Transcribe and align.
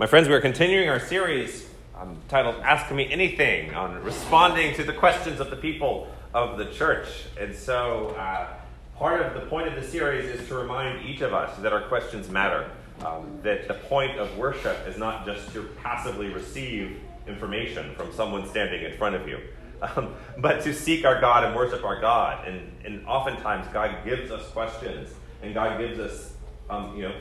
My 0.00 0.06
friends, 0.06 0.28
we 0.28 0.34
are 0.34 0.40
continuing 0.40 0.88
our 0.88 0.98
series 0.98 1.68
um, 1.94 2.16
titled 2.26 2.54
Ask 2.62 2.90
Me 2.90 3.06
Anything 3.12 3.74
on 3.74 4.02
responding 4.02 4.74
to 4.76 4.82
the 4.82 4.94
questions 4.94 5.40
of 5.40 5.50
the 5.50 5.56
people 5.56 6.08
of 6.32 6.56
the 6.56 6.64
church. 6.72 7.06
And 7.38 7.54
so, 7.54 8.14
uh, 8.16 8.48
part 8.96 9.20
of 9.20 9.34
the 9.34 9.46
point 9.50 9.68
of 9.68 9.74
the 9.74 9.86
series 9.86 10.24
is 10.24 10.48
to 10.48 10.54
remind 10.54 11.04
each 11.04 11.20
of 11.20 11.34
us 11.34 11.54
that 11.58 11.74
our 11.74 11.82
questions 11.82 12.30
matter. 12.30 12.70
Um, 13.04 13.40
that 13.42 13.68
the 13.68 13.74
point 13.74 14.18
of 14.18 14.34
worship 14.38 14.88
is 14.88 14.96
not 14.96 15.26
just 15.26 15.52
to 15.52 15.64
passively 15.82 16.28
receive 16.30 16.98
information 17.28 17.94
from 17.94 18.10
someone 18.14 18.48
standing 18.48 18.82
in 18.82 18.96
front 18.96 19.16
of 19.16 19.28
you, 19.28 19.38
um, 19.82 20.14
but 20.38 20.62
to 20.62 20.72
seek 20.72 21.04
our 21.04 21.20
God 21.20 21.44
and 21.44 21.54
worship 21.54 21.84
our 21.84 22.00
God. 22.00 22.48
And, 22.48 22.72
and 22.86 23.06
oftentimes, 23.06 23.66
God 23.70 23.94
gives 24.06 24.30
us 24.30 24.48
questions, 24.52 25.10
and 25.42 25.52
God 25.52 25.78
gives 25.78 25.98
us, 25.98 26.32
um, 26.70 26.96
you 26.96 27.02
know, 27.02 27.14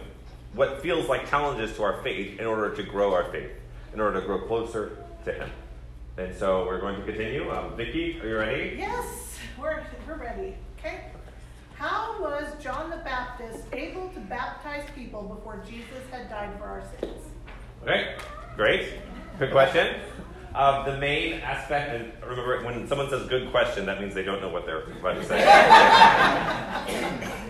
what 0.53 0.81
feels 0.81 1.07
like 1.07 1.29
challenges 1.29 1.75
to 1.75 1.83
our 1.83 2.01
faith 2.03 2.39
in 2.39 2.45
order 2.45 2.75
to 2.75 2.83
grow 2.83 3.13
our 3.13 3.31
faith, 3.31 3.51
in 3.93 3.99
order 3.99 4.19
to 4.19 4.25
grow 4.25 4.47
closer 4.47 4.97
to 5.25 5.33
Him. 5.33 5.49
And 6.17 6.35
so 6.35 6.65
we're 6.65 6.81
going 6.81 6.97
to 6.97 7.05
continue. 7.05 7.49
Um, 7.49 7.77
Vicki, 7.77 8.19
are 8.21 8.27
you 8.27 8.37
ready? 8.37 8.75
Yes, 8.77 9.37
we're, 9.59 9.83
we're 10.07 10.15
ready. 10.15 10.55
Okay. 10.77 11.05
How 11.75 12.19
was 12.19 12.51
John 12.61 12.89
the 12.89 12.97
Baptist 12.97 13.63
able 13.71 14.09
to 14.09 14.19
baptize 14.19 14.85
people 14.95 15.23
before 15.23 15.63
Jesus 15.65 16.03
had 16.11 16.29
died 16.29 16.57
for 16.57 16.65
our 16.65 16.83
sins? 16.99 17.21
Okay, 17.83 18.17
great. 18.57 18.89
Good 19.39 19.51
question. 19.51 20.01
Uh, 20.53 20.83
the 20.83 20.97
main 20.97 21.35
aspect, 21.35 21.93
and 21.93 22.11
remember, 22.21 22.65
when 22.65 22.85
someone 22.87 23.09
says 23.09 23.25
good 23.29 23.49
question, 23.51 23.85
that 23.85 24.01
means 24.01 24.13
they 24.13 24.23
don't 24.23 24.41
know 24.41 24.49
what 24.49 24.65
they're 24.65 24.91
about 24.91 25.15
to 25.15 25.23
say. 25.23 25.39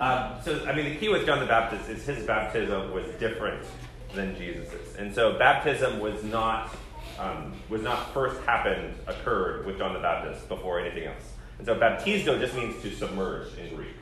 Um, 0.00 0.32
so, 0.44 0.64
I 0.66 0.74
mean, 0.74 0.86
the 0.86 0.96
key 0.96 1.08
with 1.08 1.24
John 1.24 1.38
the 1.38 1.46
Baptist 1.46 1.88
is 1.88 2.04
his 2.04 2.26
baptism 2.26 2.92
was 2.92 3.06
different 3.20 3.64
than 4.12 4.36
Jesus's, 4.36 4.96
and 4.96 5.14
so 5.14 5.38
baptism 5.38 6.00
was 6.00 6.22
not 6.24 6.74
um, 7.18 7.52
was 7.68 7.82
not 7.82 8.12
first 8.12 8.40
happened 8.42 8.94
occurred 9.06 9.66
with 9.66 9.78
John 9.78 9.94
the 9.94 10.00
Baptist 10.00 10.48
before 10.48 10.80
anything 10.80 11.04
else. 11.04 11.32
And 11.58 11.66
so, 11.66 11.76
baptizo 11.76 12.40
just 12.40 12.54
means 12.56 12.82
to 12.82 12.90
submerge 12.90 13.56
in 13.56 13.76
Greek, 13.76 13.94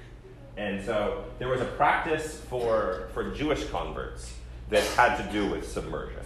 and 0.56 0.82
so 0.82 1.24
there 1.38 1.48
was 1.48 1.60
a 1.60 1.66
practice 1.66 2.40
for 2.48 3.08
for 3.12 3.30
Jewish 3.30 3.64
converts 3.68 4.34
that 4.70 4.84
had 4.96 5.16
to 5.16 5.30
do 5.30 5.46
with 5.50 5.70
submersion, 5.70 6.22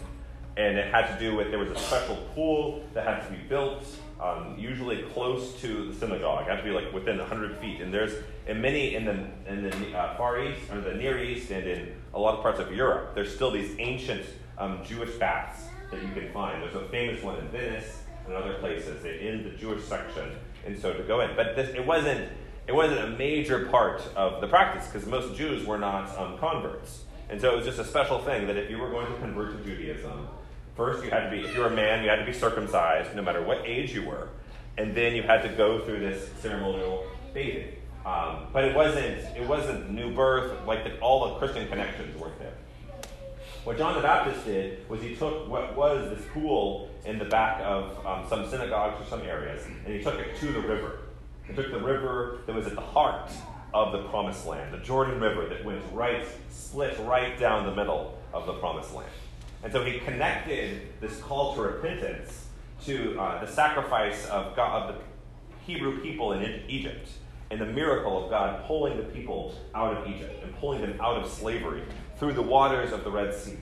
and 0.57 0.79
it 0.79 0.93
had 0.93 1.07
to 1.07 1.19
do 1.19 1.37
with 1.37 1.51
there 1.51 1.59
was 1.59 1.71
a 1.71 1.79
special 1.79 2.17
pool 2.35 2.83
that 2.95 3.07
had 3.07 3.27
to 3.27 3.31
be 3.31 3.43
built 3.49 3.85
um, 4.21 4.55
usually 4.59 5.03
close 5.12 5.61
to 5.61 5.93
the 5.93 5.95
synagogue. 5.95 6.47
It 6.47 6.51
had 6.51 6.57
to 6.57 6.62
be 6.62 6.71
like 6.71 6.93
within 6.93 7.19
100 7.19 7.59
feet. 7.59 7.81
And 7.81 7.93
there's 7.93 8.15
in 8.47 8.61
many 8.61 8.95
in 8.95 9.05
the 9.05 9.27
in 9.47 9.62
the 9.62 9.97
uh, 9.97 10.17
Far 10.17 10.43
East 10.43 10.61
or 10.73 10.81
the 10.81 10.95
Near 10.95 11.23
East 11.23 11.51
and 11.51 11.67
in 11.67 11.93
a 12.15 12.19
lot 12.19 12.37
of 12.37 12.43
parts 12.43 12.59
of 12.59 12.73
Europe, 12.73 13.15
there's 13.15 13.34
still 13.34 13.51
these 13.51 13.75
ancient 13.79 14.25
um, 14.57 14.81
Jewish 14.84 15.15
baths 15.17 15.65
that 15.91 16.03
you 16.03 16.09
can 16.15 16.33
find. 16.33 16.62
There's 16.62 16.75
a 16.75 16.89
famous 16.89 17.23
one 17.23 17.39
in 17.39 17.49
Venice 17.49 18.03
and 18.27 18.34
other 18.34 18.55
places 18.55 19.05
in 19.05 19.45
the 19.45 19.51
Jewish 19.51 19.84
section. 19.84 20.31
And 20.65 20.79
so 20.79 20.93
to 20.93 21.03
go 21.03 21.21
in, 21.21 21.37
but 21.37 21.55
this 21.55 21.75
it 21.75 21.84
wasn't 21.84 22.31
it 22.67 22.75
wasn't 22.75 23.01
a 23.01 23.11
major 23.11 23.67
part 23.67 24.03
of 24.17 24.41
the 24.41 24.49
practice 24.49 24.87
because 24.87 25.07
most 25.07 25.37
Jews 25.37 25.67
were 25.67 25.79
not 25.79 26.17
um, 26.19 26.39
converts. 26.39 27.03
And 27.29 27.41
so 27.41 27.53
it 27.53 27.57
was 27.57 27.67
just 27.67 27.79
a 27.79 27.84
special 27.84 28.21
thing 28.21 28.47
that 28.47 28.57
if 28.57 28.71
you 28.71 28.79
were 28.79 28.91
going 28.91 29.12
to 29.12 29.19
convert 29.19 29.53
to 29.53 29.65
Judaism, 29.65 30.29
First, 30.77 31.03
you 31.03 31.11
had 31.11 31.31
to 31.31 31.31
be, 31.31 31.43
if 31.43 31.55
you 31.55 31.61
were 31.61 31.69
a 31.69 31.75
man, 31.75 32.03
you 32.03 32.11
had 32.11 32.17
to 32.17 32.27
be 32.27 32.35
circumcised 32.35 33.15
no 33.17 33.23
matter 33.23 33.43
what 33.43 33.63
age 33.65 33.95
you 33.95 34.05
were. 34.05 34.29
And 34.77 34.95
then 34.95 35.17
you 35.17 35.23
had 35.23 35.43
to 35.43 35.49
go 35.49 35.81
through 35.81 36.01
this 36.01 36.29
ceremonial 36.41 37.07
bathing. 37.33 37.73
Um, 38.05 38.47
but 38.53 38.65
it 38.65 38.77
wasn't, 38.77 39.19
it 39.37 39.49
wasn't 39.49 39.91
new 39.91 40.15
birth, 40.15 40.67
like 40.67 40.85
the, 40.85 40.99
all 41.01 41.29
the 41.29 41.35
Christian 41.37 41.67
connections 41.67 42.15
weren't 42.21 42.39
there. 42.39 42.53
What 43.65 43.79
John 43.79 43.95
the 43.95 44.01
Baptist 44.01 44.45
did 44.45 44.89
was 44.89 45.03
he 45.03 45.17
took 45.17 45.49
what 45.49 45.75
was 45.75 46.17
this 46.17 46.25
pool 46.33 46.91
in 47.05 47.19
the 47.19 47.25
back 47.25 47.61
of 47.65 48.07
um, 48.07 48.25
some 48.29 48.49
synagogues 48.49 49.01
or 49.01 49.09
some 49.09 49.23
areas, 49.23 49.65
and 49.67 49.93
he 49.93 50.03
took 50.03 50.21
it 50.21 50.37
to 50.37 50.53
the 50.53 50.61
river. 50.61 51.01
He 51.49 51.55
took 51.55 51.73
the 51.73 51.81
river 51.81 52.43
that 52.47 52.55
was 52.55 52.67
at 52.67 52.75
the 52.75 52.81
heart 52.81 53.31
of 53.75 53.93
the 53.93 54.05
promised 54.09 54.47
land, 54.47 54.73
the 54.73 54.79
Jordan 54.79 55.21
River 55.21 55.49
that 55.49 55.65
went 55.65 55.83
right, 55.93 56.25
split 56.50 56.97
right 57.00 57.37
down 57.41 57.67
the 57.67 57.75
middle 57.75 58.17
of 58.33 58.47
the 58.47 58.53
promised 58.53 58.95
land. 58.95 59.11
And 59.62 59.72
so 59.72 59.84
he 59.84 59.99
connected 60.00 60.83
this 61.00 61.19
call 61.21 61.55
to 61.55 61.62
repentance 61.62 62.47
to 62.84 63.19
uh, 63.19 63.44
the 63.44 63.50
sacrifice 63.50 64.27
of, 64.27 64.55
God, 64.55 64.91
of 64.91 64.97
the 64.97 65.03
Hebrew 65.65 66.00
people 66.00 66.33
in 66.33 66.62
Egypt 66.69 67.09
and 67.50 67.61
the 67.61 67.67
miracle 67.67 68.25
of 68.25 68.31
God 68.31 68.65
pulling 68.67 68.97
the 68.97 69.05
people 69.05 69.55
out 69.75 69.97
of 69.97 70.09
Egypt 70.09 70.43
and 70.43 70.55
pulling 70.56 70.81
them 70.81 71.00
out 71.00 71.17
of 71.17 71.31
slavery 71.31 71.83
through 72.19 72.33
the 72.33 72.43
waters 72.43 72.93
of 72.93 73.05
the 73.05 73.11
Red 73.11 73.34
Sea. 73.34 73.56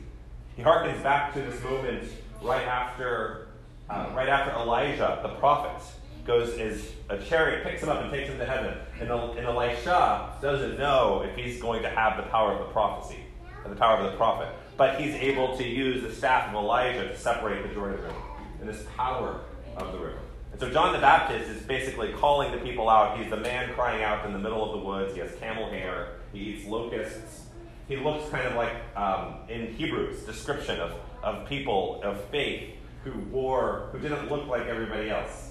He 0.56 0.62
harkens 0.62 1.02
back 1.02 1.32
to 1.34 1.40
this 1.40 1.62
moment 1.62 2.04
right 2.42 2.66
after, 2.66 3.48
uh, 3.90 4.10
right 4.14 4.28
after 4.28 4.52
Elijah, 4.52 5.20
the 5.22 5.30
prophet, 5.30 5.82
goes 6.24 6.58
as 6.58 6.90
a 7.10 7.18
chariot 7.18 7.64
picks 7.64 7.82
him 7.82 7.90
up 7.90 8.00
and 8.00 8.10
takes 8.10 8.30
him 8.30 8.38
to 8.38 8.46
heaven. 8.46 8.74
And, 8.98 9.10
and 9.10 9.46
Elisha 9.46 10.34
doesn't 10.40 10.78
know 10.78 11.22
if 11.28 11.36
he's 11.36 11.60
going 11.60 11.82
to 11.82 11.90
have 11.90 12.16
the 12.16 12.22
power 12.30 12.52
of 12.52 12.58
the 12.60 12.72
prophecy, 12.72 13.20
or 13.62 13.70
the 13.70 13.76
power 13.76 13.98
of 13.98 14.10
the 14.10 14.16
prophet 14.16 14.48
but 14.76 15.00
he's 15.00 15.14
able 15.14 15.56
to 15.56 15.64
use 15.64 16.02
the 16.02 16.12
staff 16.12 16.48
of 16.48 16.54
Elijah 16.54 17.08
to 17.08 17.16
separate 17.16 17.66
the 17.66 17.74
Jordan 17.74 18.00
River 18.02 18.14
and 18.60 18.68
this 18.68 18.84
power 18.96 19.40
of 19.76 19.92
the 19.92 19.98
river. 19.98 20.18
And 20.52 20.60
so 20.60 20.70
John 20.70 20.92
the 20.92 21.00
Baptist 21.00 21.50
is 21.50 21.62
basically 21.62 22.12
calling 22.12 22.52
the 22.52 22.58
people 22.58 22.88
out. 22.88 23.18
He's 23.18 23.30
the 23.30 23.36
man 23.36 23.72
crying 23.74 24.02
out 24.02 24.24
in 24.24 24.32
the 24.32 24.38
middle 24.38 24.64
of 24.64 24.78
the 24.78 24.86
woods. 24.86 25.14
He 25.14 25.20
has 25.20 25.34
camel 25.36 25.68
hair. 25.68 26.12
He 26.32 26.38
eats 26.38 26.66
locusts. 26.66 27.46
He 27.88 27.96
looks 27.96 28.28
kind 28.30 28.46
of 28.46 28.54
like 28.54 28.72
um, 28.96 29.36
in 29.48 29.74
Hebrews 29.74 30.22
description 30.22 30.80
of, 30.80 30.92
of 31.22 31.48
people 31.48 32.00
of 32.02 32.24
faith 32.26 32.70
who 33.02 33.12
wore 33.30 33.90
who 33.92 33.98
didn't 33.98 34.30
look 34.30 34.46
like 34.46 34.66
everybody 34.66 35.10
else. 35.10 35.50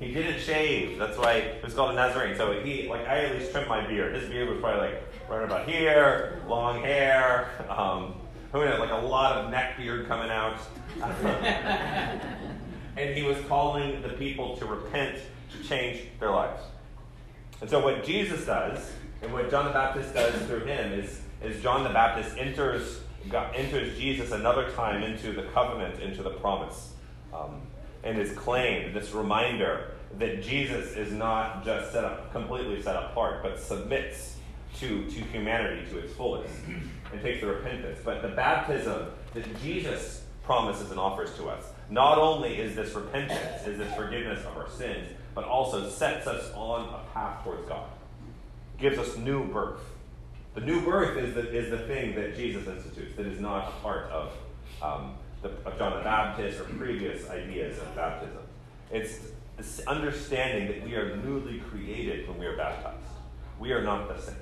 He 0.00 0.12
didn't 0.12 0.40
shave. 0.40 0.98
That's 0.98 1.18
why 1.18 1.34
it 1.34 1.64
was 1.64 1.74
called 1.74 1.90
a 1.90 1.94
Nazarene. 1.94 2.36
So 2.36 2.60
he 2.60 2.88
like 2.88 3.06
I 3.06 3.24
at 3.24 3.36
least 3.36 3.52
trimmed 3.52 3.68
my 3.68 3.86
beard. 3.86 4.14
His 4.14 4.28
beard 4.28 4.48
was 4.48 4.60
probably 4.60 4.88
like 4.88 5.02
right 5.28 5.44
about 5.44 5.68
here, 5.68 6.42
long 6.48 6.80
hair. 6.80 7.50
Um, 7.68 8.14
who 8.54 8.64
knows, 8.64 8.78
like 8.78 8.92
a 8.92 9.06
lot 9.06 9.36
of 9.36 9.50
neck 9.50 9.76
beard 9.76 10.06
coming 10.06 10.30
out. 10.30 10.58
and 12.96 13.16
he 13.16 13.24
was 13.24 13.36
calling 13.48 14.00
the 14.00 14.10
people 14.10 14.56
to 14.58 14.64
repent, 14.64 15.18
to 15.50 15.68
change 15.68 16.02
their 16.20 16.30
lives. 16.30 16.62
And 17.60 17.68
so 17.68 17.80
what 17.80 18.04
Jesus 18.04 18.46
does, 18.46 18.92
and 19.22 19.32
what 19.32 19.50
John 19.50 19.64
the 19.64 19.72
Baptist 19.72 20.14
does 20.14 20.40
through 20.46 20.66
him, 20.66 20.92
is, 20.92 21.20
is 21.42 21.60
John 21.64 21.82
the 21.82 21.90
Baptist 21.90 22.38
enters, 22.38 23.00
enters 23.32 23.98
Jesus 23.98 24.30
another 24.30 24.70
time 24.70 25.02
into 25.02 25.32
the 25.32 25.42
covenant, 25.48 26.00
into 26.00 26.22
the 26.22 26.30
promise. 26.30 26.92
Um, 27.32 27.60
and 28.04 28.16
his 28.16 28.30
claim, 28.38 28.94
this 28.94 29.10
reminder 29.10 29.94
that 30.18 30.44
Jesus 30.44 30.94
is 30.94 31.12
not 31.12 31.64
just 31.64 31.90
set 31.90 32.04
up, 32.04 32.30
completely 32.30 32.80
set 32.80 32.94
apart, 32.94 33.42
but 33.42 33.58
submits 33.58 34.36
to, 34.80 35.04
to 35.04 35.20
humanity 35.32 35.88
to 35.90 35.98
its 35.98 36.12
fullest 36.12 36.52
and 37.12 37.22
takes 37.22 37.40
the 37.40 37.46
repentance. 37.46 37.98
But 38.04 38.22
the 38.22 38.28
baptism 38.28 39.06
that 39.32 39.62
Jesus 39.62 40.24
promises 40.42 40.90
and 40.90 41.00
offers 41.00 41.34
to 41.36 41.48
us 41.48 41.64
not 41.90 42.18
only 42.18 42.58
is 42.58 42.74
this 42.74 42.94
repentance, 42.94 43.66
is 43.66 43.78
this 43.78 43.94
forgiveness 43.94 44.44
of 44.44 44.56
our 44.56 44.68
sins, 44.68 45.08
but 45.34 45.44
also 45.44 45.88
sets 45.88 46.26
us 46.26 46.50
on 46.54 46.88
a 46.88 47.12
path 47.12 47.44
towards 47.44 47.66
God. 47.68 47.86
Gives 48.78 48.98
us 48.98 49.16
new 49.16 49.44
birth. 49.44 49.80
The 50.54 50.60
new 50.60 50.82
birth 50.84 51.18
is 51.18 51.34
the, 51.34 51.50
is 51.52 51.70
the 51.70 51.78
thing 51.78 52.14
that 52.14 52.36
Jesus 52.36 52.66
institutes, 52.66 53.16
that 53.16 53.26
is 53.26 53.40
not 53.40 53.82
part 53.82 54.10
of, 54.10 54.32
um, 54.80 55.14
the, 55.42 55.50
of 55.66 55.76
John 55.78 55.96
the 55.96 56.04
Baptist 56.04 56.60
or 56.60 56.64
previous 56.64 57.28
ideas 57.28 57.78
of 57.78 57.94
baptism. 57.94 58.38
It's 58.90 59.18
this 59.56 59.80
understanding 59.86 60.68
that 60.68 60.84
we 60.84 60.94
are 60.94 61.16
newly 61.16 61.60
created 61.60 62.28
when 62.28 62.38
we 62.38 62.46
are 62.46 62.56
baptized. 62.56 62.98
We 63.58 63.72
are 63.72 63.82
not 63.82 64.08
the 64.08 64.20
same. 64.20 64.34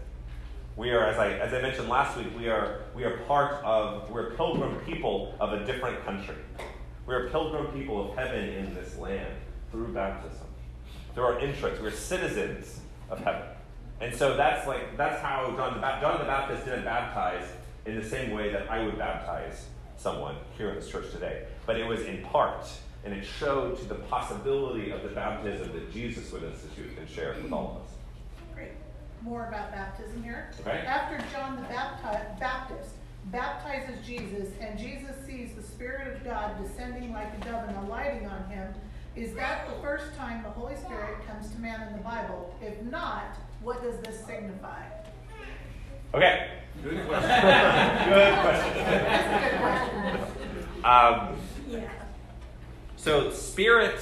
We 0.74 0.90
are, 0.90 1.06
as 1.06 1.18
I, 1.18 1.32
as 1.32 1.52
I 1.52 1.60
mentioned 1.60 1.90
last 1.90 2.16
week, 2.16 2.28
we 2.36 2.48
are, 2.48 2.80
we 2.94 3.04
are 3.04 3.18
part 3.28 3.62
of, 3.62 4.08
we're 4.10 4.30
pilgrim 4.30 4.76
people 4.86 5.34
of 5.38 5.52
a 5.52 5.66
different 5.66 6.02
country. 6.06 6.36
We 7.06 7.14
are 7.14 7.28
pilgrim 7.28 7.66
people 7.78 8.08
of 8.08 8.16
heaven 8.16 8.48
in 8.48 8.74
this 8.74 8.96
land 8.96 9.34
through 9.70 9.88
baptism. 9.88 10.46
Through 11.14 11.24
our 11.24 11.38
entrance, 11.40 11.78
we're 11.78 11.90
citizens 11.90 12.80
of 13.10 13.22
heaven. 13.22 13.48
And 14.00 14.14
so 14.14 14.34
that's 14.34 14.66
like, 14.66 14.96
that's 14.96 15.20
how 15.20 15.52
John 15.56 15.74
the, 15.74 15.80
John 15.80 16.18
the 16.18 16.24
Baptist 16.24 16.64
didn't 16.64 16.84
baptize 16.84 17.44
in 17.84 18.00
the 18.00 18.08
same 18.08 18.30
way 18.30 18.50
that 18.50 18.70
I 18.70 18.82
would 18.82 18.96
baptize 18.96 19.66
someone 19.98 20.36
here 20.56 20.70
in 20.70 20.76
this 20.76 20.88
church 20.88 21.10
today. 21.10 21.44
But 21.66 21.76
it 21.76 21.86
was 21.86 22.00
in 22.00 22.22
part, 22.22 22.66
and 23.04 23.12
it 23.12 23.24
showed 23.24 23.76
to 23.76 23.84
the 23.84 23.96
possibility 23.96 24.90
of 24.90 25.02
the 25.02 25.10
baptism 25.10 25.70
that 25.74 25.92
Jesus 25.92 26.32
would 26.32 26.44
institute 26.44 26.96
and 26.98 27.06
share 27.06 27.36
with 27.42 27.52
all 27.52 27.76
of 27.76 27.82
us 27.82 27.92
more 29.22 29.46
about 29.48 29.70
baptism 29.72 30.22
here. 30.22 30.50
Okay. 30.60 30.84
After 30.86 31.18
John 31.32 31.56
the 31.56 31.62
Bapti- 31.68 32.38
Baptist 32.40 32.90
baptizes 33.26 34.04
Jesus 34.04 34.48
and 34.60 34.78
Jesus 34.78 35.14
sees 35.26 35.54
the 35.54 35.62
Spirit 35.62 36.16
of 36.16 36.24
God 36.24 36.56
descending 36.62 37.12
like 37.12 37.28
a 37.40 37.44
dove 37.44 37.68
and 37.68 37.76
alighting 37.86 38.26
on 38.26 38.44
him, 38.50 38.72
is 39.14 39.34
that 39.34 39.66
the 39.68 39.80
first 39.82 40.14
time 40.16 40.42
the 40.42 40.50
Holy 40.50 40.74
Spirit 40.76 41.16
comes 41.26 41.50
to 41.50 41.58
man 41.60 41.86
in 41.88 41.92
the 41.96 42.02
Bible? 42.02 42.54
If 42.60 42.80
not, 42.82 43.36
what 43.62 43.82
does 43.82 43.96
this 44.00 44.24
signify? 44.24 44.82
Okay. 46.14 46.48
Good 46.82 47.06
question. 47.06 47.30
good 47.30 48.34
question. 48.40 48.74
That's 48.84 49.26
a 49.26 49.50
good 49.50 49.60
question. 49.60 50.84
Um, 50.84 51.36
Yeah. 51.68 51.88
so 52.96 53.30
spirit 53.30 54.00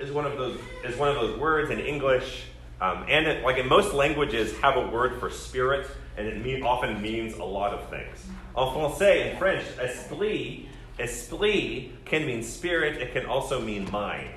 is 0.00 0.10
one 0.10 0.24
of 0.24 0.38
those 0.38 0.58
is 0.84 0.96
one 0.96 1.08
of 1.10 1.16
those 1.16 1.38
words 1.38 1.70
in 1.70 1.78
English, 1.80 2.44
um, 2.84 3.06
and 3.08 3.26
it, 3.26 3.42
like 3.42 3.56
in 3.56 3.66
most 3.66 3.94
languages, 3.94 4.54
have 4.58 4.76
a 4.76 4.86
word 4.88 5.18
for 5.18 5.30
spirit, 5.30 5.86
and 6.18 6.26
it 6.26 6.44
mean, 6.44 6.62
often 6.62 7.00
means 7.00 7.34
a 7.34 7.44
lot 7.44 7.72
of 7.72 7.88
things. 7.88 8.26
En 8.56 8.66
français, 8.66 9.32
in 9.32 9.38
French, 9.38 9.64
esprit, 9.80 10.68
esprit 10.98 11.92
can 12.04 12.26
mean 12.26 12.42
spirit. 12.42 13.00
It 13.00 13.14
can 13.14 13.24
also 13.24 13.58
mean 13.58 13.90
mind. 13.90 14.28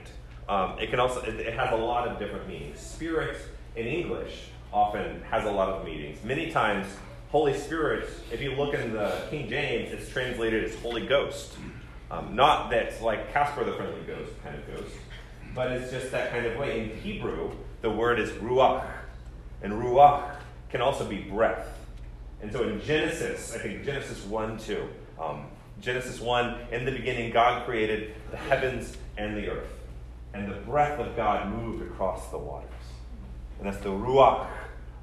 Um, 0.47 0.79
it 0.79 0.89
can 0.89 0.99
also 1.01 1.21
it, 1.23 1.35
it 1.41 1.53
has 1.55 1.73
a 1.73 1.75
lot 1.75 2.07
of 2.07 2.19
different 2.19 2.47
meanings. 2.47 2.79
Spirit 2.79 3.37
in 3.75 3.85
English 3.85 4.45
often 4.71 5.21
has 5.23 5.43
a 5.43 5.51
lot 5.51 5.67
of 5.67 5.83
meanings. 5.83 6.23
Many 6.23 6.49
times, 6.49 6.87
Holy 7.31 7.53
Spirit, 7.53 8.09
if 8.31 8.41
you 8.41 8.55
look 8.55 8.73
in 8.73 8.93
the 8.93 9.23
King 9.29 9.49
James, 9.49 9.91
it's 9.91 10.09
translated 10.09 10.63
as 10.63 10.73
Holy 10.75 11.05
Ghost. 11.05 11.53
Um, 12.09 12.33
not 12.33 12.69
that 12.69 13.01
like 13.01 13.33
Casper 13.33 13.65
the 13.65 13.73
Friendly 13.73 14.03
Ghost 14.07 14.31
kind 14.41 14.55
of 14.55 14.65
ghost, 14.67 14.95
but 15.53 15.73
it's 15.73 15.91
just 15.91 16.11
that 16.11 16.31
kind 16.31 16.45
of 16.45 16.57
way. 16.57 16.79
In 16.79 16.97
Hebrew, 17.01 17.51
the 17.81 17.89
word 17.89 18.19
is 18.19 18.29
ruach, 18.31 18.85
and 19.61 19.73
ruach 19.73 20.35
can 20.69 20.81
also 20.81 21.05
be 21.05 21.17
breath. 21.17 21.77
And 22.41 22.51
so 22.51 22.63
in 22.63 22.81
Genesis, 22.81 23.53
I 23.55 23.59
think 23.59 23.83
Genesis 23.83 24.23
1 24.25 24.59
2, 24.59 24.89
um, 25.19 25.45
Genesis 25.81 26.19
1, 26.19 26.67
in 26.71 26.85
the 26.85 26.91
beginning, 26.91 27.31
God 27.31 27.65
created 27.65 28.13
the 28.31 28.37
heavens 28.37 28.97
and 29.17 29.35
the 29.37 29.49
earth. 29.49 29.73
And 30.33 30.51
the 30.51 30.55
breath 30.55 30.99
of 30.99 31.15
God 31.15 31.51
moved 31.51 31.83
across 31.83 32.29
the 32.29 32.37
waters. 32.37 32.69
And 33.57 33.67
that's 33.67 33.83
the 33.83 33.89
ruach 33.89 34.47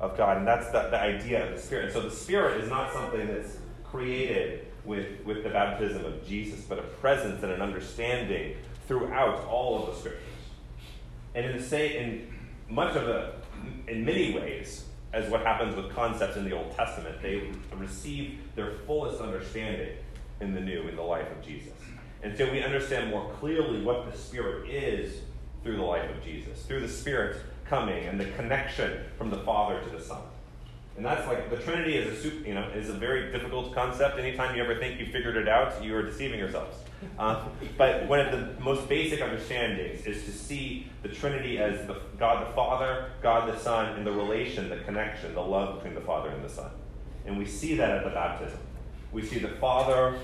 of 0.01 0.17
God. 0.17 0.37
And 0.37 0.47
that's 0.47 0.67
the, 0.71 0.89
the 0.91 1.01
idea 1.01 1.49
of 1.49 1.57
the 1.57 1.61
Spirit. 1.61 1.93
So 1.93 2.01
the 2.01 2.11
Spirit 2.11 2.63
is 2.63 2.71
not 2.71 2.93
something 2.93 3.27
that's 3.27 3.57
created 3.85 4.67
with, 4.85 5.07
with 5.25 5.43
the 5.43 5.51
baptism 5.51 6.05
of 6.05 6.27
Jesus, 6.27 6.61
but 6.61 6.79
a 6.79 6.83
presence 6.83 7.43
and 7.43 7.51
an 7.51 7.63
understanding 7.63 8.57
throughout 8.87 9.47
all 9.47 9.83
of 9.83 9.95
the 9.95 10.01
Scriptures. 10.01 10.23
And 11.35 11.47
in 11.47 11.57
the 11.57 11.63
same, 11.63 12.34
much 12.69 12.97
of 12.97 13.07
the 13.07 13.33
in 13.89 14.05
many 14.05 14.33
ways, 14.33 14.85
as 15.13 15.31
what 15.31 15.43
happens 15.43 15.77
with 15.77 15.95
concepts 15.95 16.37
in 16.37 16.45
the 16.45 16.53
Old 16.53 16.73
Testament, 16.73 17.23
they 17.23 17.51
receive 17.77 18.41
their 18.57 18.73
fullest 18.87 19.21
understanding 19.21 19.97
in 20.41 20.55
the 20.55 20.61
new, 20.61 20.89
in 20.89 20.97
the 20.97 21.03
life 21.03 21.31
of 21.31 21.43
Jesus. 21.43 21.73
And 22.23 22.37
so 22.37 22.51
we 22.51 22.63
understand 22.63 23.11
more 23.11 23.31
clearly 23.35 23.83
what 23.83 24.11
the 24.11 24.17
Spirit 24.17 24.69
is 24.69 25.21
through 25.63 25.77
the 25.77 25.83
life 25.83 26.11
of 26.11 26.23
Jesus, 26.23 26.63
through 26.65 26.81
the 26.81 26.89
Spirit 26.89 27.37
coming 27.67 28.05
and 28.07 28.19
the 28.19 28.27
connection 28.33 29.05
from 29.17 29.31
the 29.31 29.39
Father 29.39 29.81
to 29.81 29.91
the 29.91 30.01
Son. 30.01 30.23
And 30.97 31.05
that's 31.05 31.27
like 31.27 31.51
the 31.51 31.57
Trinity 31.57 31.97
is 31.97 32.07
a 32.07 32.23
soup, 32.23 32.47
you 32.47 32.55
know, 32.55 32.69
is 32.75 32.89
a 32.89 32.93
very 32.93 33.33
difficult 33.33 33.75
concept. 33.75 34.19
Anytime 34.19 34.57
you 34.57 34.63
ever 34.63 34.77
think 34.77 35.01
you 35.01 35.07
figured 35.07 35.37
it 35.37 35.49
out, 35.49 35.83
you 35.83 35.95
are 35.97 36.03
deceiving 36.03 36.39
yourselves. 36.39 36.77
Uh, 37.19 37.49
but 37.79 38.07
one 38.07 38.21
of 38.21 38.31
the 38.31 38.61
most 38.63 38.89
basic 38.89 39.21
understandings 39.21 40.07
is 40.07 40.25
to 40.25 40.31
see 40.31 40.87
the 41.03 41.09
Trinity 41.09 41.59
as 41.59 41.85
the 41.87 42.01
God 42.17 42.47
the 42.47 42.53
Father, 42.53 43.11
God 43.23 43.53
the 43.53 43.59
Son, 43.59 43.97
and 43.97 44.07
the 44.07 44.13
relation, 44.13 44.69
the 44.69 44.77
connection, 44.79 45.35
the 45.35 45.41
love 45.41 45.77
between 45.77 45.95
the 45.95 46.01
Father 46.01 46.31
and 46.31 46.45
the 46.45 46.49
Son. 46.49 46.71
And 47.27 47.39
we 47.39 47.47
see 47.47 47.77
that 47.77 47.91
at 47.91 48.05
the 48.05 48.11
baptism. 48.11 48.59
We 49.11 49.23
see 49.23 49.39
the 49.41 49.57
Father 49.57 50.19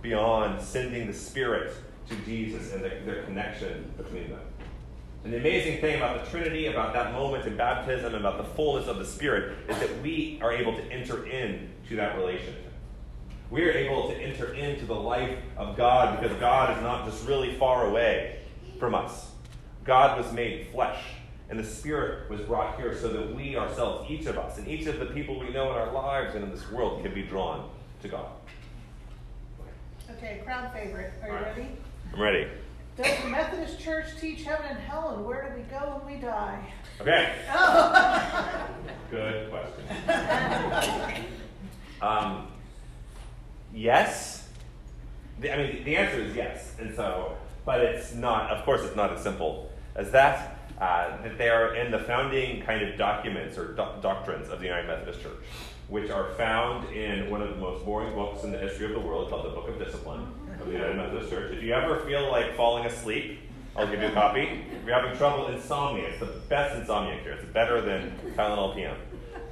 beyond 0.00 0.62
sending 0.62 1.06
the 1.08 1.14
Spirit 1.14 1.74
to 2.08 2.16
Jesus 2.26 2.72
and 2.72 2.84
their, 2.84 3.00
their 3.04 3.22
connection 3.24 3.92
between 3.96 4.30
them. 4.30 4.40
And 5.24 5.32
the 5.32 5.38
amazing 5.38 5.80
thing 5.80 5.96
about 5.96 6.22
the 6.22 6.30
Trinity, 6.30 6.66
about 6.66 6.92
that 6.92 7.12
moment 7.12 7.46
in 7.46 7.56
baptism, 7.56 8.14
about 8.14 8.36
the 8.36 8.44
fullness 8.44 8.86
of 8.88 8.98
the 8.98 9.06
Spirit, 9.06 9.56
is 9.70 9.78
that 9.78 10.02
we 10.02 10.38
are 10.42 10.52
able 10.52 10.74
to 10.76 10.82
enter 10.92 11.26
into 11.26 11.96
that 11.96 12.16
relationship. 12.16 12.70
We 13.50 13.62
are 13.64 13.72
able 13.72 14.10
to 14.10 14.16
enter 14.16 14.52
into 14.52 14.84
the 14.84 14.94
life 14.94 15.38
of 15.56 15.78
God 15.78 16.20
because 16.20 16.36
God 16.38 16.76
is 16.76 16.82
not 16.82 17.06
just 17.06 17.26
really 17.26 17.54
far 17.54 17.86
away 17.86 18.40
from 18.78 18.94
us. 18.94 19.30
God 19.84 20.22
was 20.22 20.30
made 20.32 20.68
flesh, 20.72 21.02
and 21.48 21.58
the 21.58 21.64
Spirit 21.64 22.28
was 22.28 22.40
brought 22.42 22.76
here 22.78 22.94
so 22.94 23.08
that 23.08 23.34
we 23.34 23.56
ourselves, 23.56 24.10
each 24.10 24.26
of 24.26 24.36
us, 24.36 24.58
and 24.58 24.68
each 24.68 24.86
of 24.86 24.98
the 24.98 25.06
people 25.06 25.38
we 25.40 25.48
know 25.50 25.70
in 25.70 25.76
our 25.76 25.92
lives 25.92 26.34
and 26.34 26.44
in 26.44 26.50
this 26.50 26.70
world, 26.70 27.02
can 27.02 27.14
be 27.14 27.22
drawn 27.22 27.70
to 28.02 28.08
God. 28.08 28.26
Okay, 30.10 30.42
crowd 30.44 30.70
favorite. 30.74 31.14
Are 31.22 31.28
you 31.28 31.34
right. 31.34 31.46
ready? 31.46 31.68
I'm 32.12 32.20
ready. 32.20 32.48
Does 32.96 33.22
the 33.24 33.28
Methodist 33.28 33.80
Church 33.80 34.06
teach 34.20 34.44
heaven 34.44 34.66
and 34.70 34.78
hell, 34.78 35.14
and 35.16 35.26
where 35.26 35.48
do 35.50 35.60
we 35.60 35.64
go 35.64 36.00
when 36.04 36.14
we 36.14 36.20
die? 36.20 36.72
Okay. 37.00 37.34
Oh. 37.52 38.68
Good 39.10 39.50
question. 39.50 41.26
Um, 42.00 42.48
yes. 43.74 44.48
The, 45.40 45.52
I 45.52 45.56
mean, 45.56 45.84
the 45.84 45.96
answer 45.96 46.20
is 46.20 46.36
yes, 46.36 46.76
and 46.78 46.94
so, 46.94 47.36
but 47.64 47.80
it's 47.80 48.14
not. 48.14 48.50
Of 48.50 48.64
course, 48.64 48.82
it's 48.82 48.94
not 48.94 49.12
as 49.12 49.22
simple 49.22 49.72
as 49.96 50.12
that. 50.12 50.58
Uh, 50.80 51.22
that 51.22 51.38
they 51.38 51.48
are 51.48 51.74
in 51.76 51.90
the 51.90 51.98
founding 52.00 52.60
kind 52.62 52.82
of 52.82 52.98
documents 52.98 53.56
or 53.56 53.74
doc- 53.74 54.02
doctrines 54.02 54.48
of 54.48 54.58
the 54.58 54.66
United 54.66 54.86
Methodist 54.88 55.22
Church, 55.22 55.32
which 55.88 56.10
are 56.10 56.30
found 56.34 56.88
in 56.92 57.30
one 57.30 57.40
of 57.42 57.48
the 57.50 57.56
most 57.56 57.84
boring 57.84 58.12
books 58.14 58.42
in 58.44 58.50
the 58.50 58.58
history 58.58 58.86
of 58.86 58.92
the 58.92 59.00
world 59.00 59.30
called 59.30 59.44
the 59.44 59.50
Book 59.50 59.68
of 59.68 59.78
Discipline 59.78 60.26
of 60.60 60.66
the 60.66 60.72
United 60.72 60.96
Methodist 60.96 61.30
Church. 61.30 61.52
If 61.52 61.62
you 61.62 61.72
ever 61.72 62.00
feel 62.00 62.30
like 62.30 62.56
falling 62.56 62.86
asleep, 62.86 63.40
I'll 63.76 63.86
give 63.88 64.00
you 64.00 64.08
a 64.08 64.12
copy. 64.12 64.42
If 64.42 64.86
you're 64.86 64.94
having 64.94 65.16
trouble 65.16 65.48
insomnia, 65.48 66.08
it's 66.08 66.20
the 66.20 66.26
best 66.26 66.76
insomnia 66.76 67.20
cure. 67.22 67.34
It's 67.34 67.44
better 67.52 67.80
than 67.80 68.16
Tylenol 68.36 68.74
PM. 68.74 68.96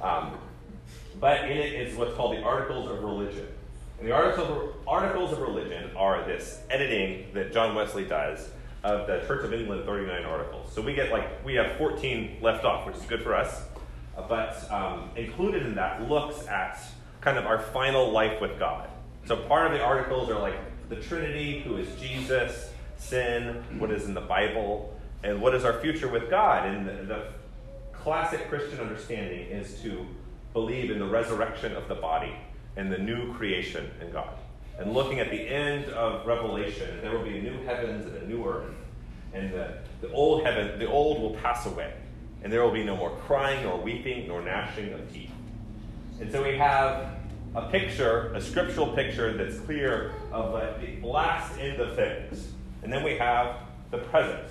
Um, 0.01 0.37
but 1.19 1.45
in 1.45 1.57
it 1.57 1.73
is 1.73 1.97
what's 1.97 2.13
called 2.15 2.37
the 2.37 2.41
Articles 2.41 2.89
of 2.89 3.03
Religion. 3.03 3.47
And 3.99 4.07
the 4.07 4.13
Articles 4.13 5.33
of, 5.33 5.39
Religion 5.39 5.91
are 5.95 6.25
this 6.25 6.61
editing 6.69 7.27
that 7.33 7.53
John 7.53 7.75
Wesley 7.75 8.05
does 8.05 8.49
of 8.83 9.07
the 9.07 9.23
Church 9.27 9.45
of 9.45 9.53
England 9.53 9.85
39 9.85 10.25
articles. 10.25 10.73
So 10.73 10.81
we 10.81 10.93
get 10.93 11.11
like, 11.11 11.43
we 11.45 11.55
have 11.55 11.77
14 11.77 12.39
left 12.41 12.65
off, 12.65 12.85
which 12.85 12.95
is 12.97 13.03
good 13.03 13.23
for 13.23 13.33
us. 13.35 13.63
But 14.15 14.69
um, 14.71 15.09
included 15.15 15.63
in 15.63 15.75
that 15.75 16.09
looks 16.09 16.47
at 16.47 16.79
kind 17.21 17.37
of 17.37 17.45
our 17.45 17.59
final 17.59 18.11
life 18.11 18.41
with 18.41 18.59
God. 18.59 18.89
So 19.25 19.37
part 19.37 19.67
of 19.67 19.77
the 19.77 19.83
articles 19.83 20.29
are 20.29 20.39
like 20.39 20.55
the 20.93 21.01
Trinity, 21.01 21.61
who 21.61 21.77
is 21.77 21.87
Jesus, 21.99 22.71
sin, 22.97 23.63
what 23.79 23.91
is 23.91 24.05
in 24.05 24.13
the 24.13 24.21
Bible, 24.21 24.95
and 25.23 25.41
what 25.41 25.55
is 25.55 25.65
our 25.65 25.79
future 25.81 26.07
with 26.07 26.29
God. 26.29 26.67
And 26.67 26.87
the, 26.87 26.93
the 27.03 27.25
classic 27.91 28.49
Christian 28.49 28.79
understanding 28.79 29.47
is 29.47 29.81
to 29.81 30.05
believe 30.53 30.91
in 30.91 30.99
the 30.99 31.05
resurrection 31.05 31.75
of 31.75 31.87
the 31.87 31.95
body 31.95 32.35
and 32.75 32.91
the 32.91 32.97
new 32.97 33.33
creation 33.33 33.89
in 34.01 34.11
God. 34.11 34.33
And 34.77 34.93
looking 34.93 35.19
at 35.19 35.29
the 35.29 35.39
end 35.39 35.85
of 35.85 36.25
Revelation, 36.25 36.99
there 37.01 37.11
will 37.11 37.23
be 37.23 37.39
new 37.39 37.63
heavens 37.63 38.05
and 38.05 38.15
a 38.17 38.27
new 38.27 38.45
earth. 38.45 38.73
And 39.33 39.53
the, 39.53 39.77
the 40.01 40.11
old 40.11 40.43
heaven, 40.43 40.77
the 40.79 40.89
old 40.89 41.21
will 41.21 41.35
pass 41.35 41.65
away. 41.65 41.93
And 42.43 42.51
there 42.51 42.63
will 42.63 42.71
be 42.71 42.83
no 42.83 42.95
more 42.95 43.11
crying 43.25 43.63
nor 43.63 43.79
weeping 43.79 44.27
nor 44.27 44.41
gnashing 44.41 44.91
of 44.93 45.13
teeth. 45.13 45.31
And 46.19 46.31
so 46.31 46.43
we 46.43 46.57
have 46.57 47.07
a 47.55 47.69
picture, 47.69 48.33
a 48.33 48.41
scriptural 48.41 48.87
picture 48.87 49.33
that's 49.33 49.59
clear 49.59 50.13
of 50.31 50.53
the 50.81 51.05
last 51.05 51.59
end 51.59 51.79
of 51.79 51.95
things. 51.95 52.51
And 52.81 52.91
then 52.91 53.03
we 53.03 53.15
have 53.17 53.57
the 53.91 53.99
present. 53.99 54.47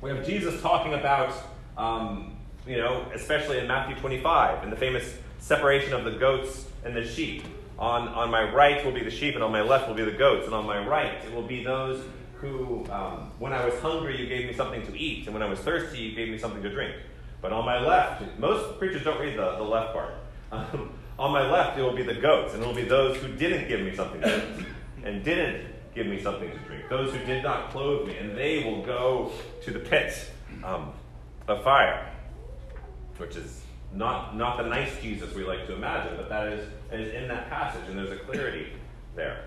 We 0.00 0.10
have 0.10 0.26
Jesus 0.26 0.60
talking 0.60 0.94
about, 0.94 1.34
um, 1.76 2.36
you 2.66 2.78
know, 2.78 3.06
especially 3.14 3.58
in 3.58 3.66
Matthew 3.66 3.96
25, 3.96 4.64
in 4.64 4.70
the 4.70 4.76
famous 4.76 5.14
separation 5.38 5.92
of 5.92 6.04
the 6.04 6.12
goats 6.12 6.66
and 6.84 6.96
the 6.96 7.06
sheep. 7.06 7.44
On, 7.78 8.08
on 8.08 8.30
my 8.30 8.52
right 8.52 8.84
will 8.84 8.92
be 8.92 9.02
the 9.02 9.10
sheep, 9.10 9.34
and 9.34 9.42
on 9.42 9.52
my 9.52 9.62
left 9.62 9.88
will 9.88 9.94
be 9.94 10.04
the 10.04 10.10
goats. 10.10 10.46
And 10.46 10.54
on 10.54 10.66
my 10.66 10.86
right 10.86 11.24
it 11.24 11.32
will 11.32 11.46
be 11.46 11.64
those 11.64 12.04
who, 12.34 12.86
um, 12.90 13.30
when 13.38 13.52
I 13.52 13.64
was 13.64 13.78
hungry, 13.80 14.18
you 14.20 14.26
gave 14.26 14.46
me 14.46 14.52
something 14.52 14.84
to 14.86 14.98
eat, 14.98 15.26
and 15.26 15.34
when 15.34 15.42
I 15.42 15.48
was 15.48 15.58
thirsty, 15.60 15.98
you 15.98 16.14
gave 16.14 16.28
me 16.28 16.38
something 16.38 16.62
to 16.62 16.70
drink. 16.70 16.94
But 17.40 17.52
on 17.52 17.64
my 17.64 17.78
left, 17.78 18.22
most 18.38 18.78
preachers 18.78 19.04
don't 19.04 19.20
read 19.20 19.38
the, 19.38 19.56
the 19.56 19.62
left 19.62 19.94
part. 19.94 20.14
Um, 20.52 20.90
on 21.20 21.32
my 21.32 21.48
left, 21.50 21.78
it 21.78 21.82
will 21.82 21.94
be 21.94 22.02
the 22.02 22.14
goats, 22.14 22.54
and 22.54 22.62
it 22.62 22.66
will 22.66 22.74
be 22.74 22.82
those 22.82 23.18
who 23.18 23.28
didn't 23.28 23.68
give 23.68 23.80
me 23.80 23.94
something 23.94 24.22
to 24.22 24.38
eat 24.38 24.66
and 25.04 25.22
didn't 25.22 25.66
give 25.94 26.06
me 26.06 26.20
something 26.20 26.50
to 26.50 26.58
drink. 26.60 26.84
Those 26.88 27.12
who 27.12 27.18
did 27.26 27.42
not 27.42 27.70
clothe 27.70 28.08
me, 28.08 28.16
and 28.16 28.36
they 28.36 28.64
will 28.64 28.82
go 28.82 29.30
to 29.62 29.70
the 29.70 29.80
pits 29.80 30.30
um, 30.64 30.92
of 31.46 31.62
fire, 31.62 32.10
which 33.18 33.36
is 33.36 33.60
not, 33.94 34.34
not 34.34 34.56
the 34.56 34.62
nice 34.64 34.98
Jesus 35.02 35.34
we 35.34 35.44
like 35.44 35.66
to 35.66 35.74
imagine, 35.74 36.16
but 36.16 36.30
that 36.30 36.48
is, 36.48 36.66
is 36.90 37.12
in 37.12 37.28
that 37.28 37.50
passage, 37.50 37.82
and 37.88 37.98
there's 37.98 38.12
a 38.12 38.16
clarity 38.24 38.68
there. 39.14 39.44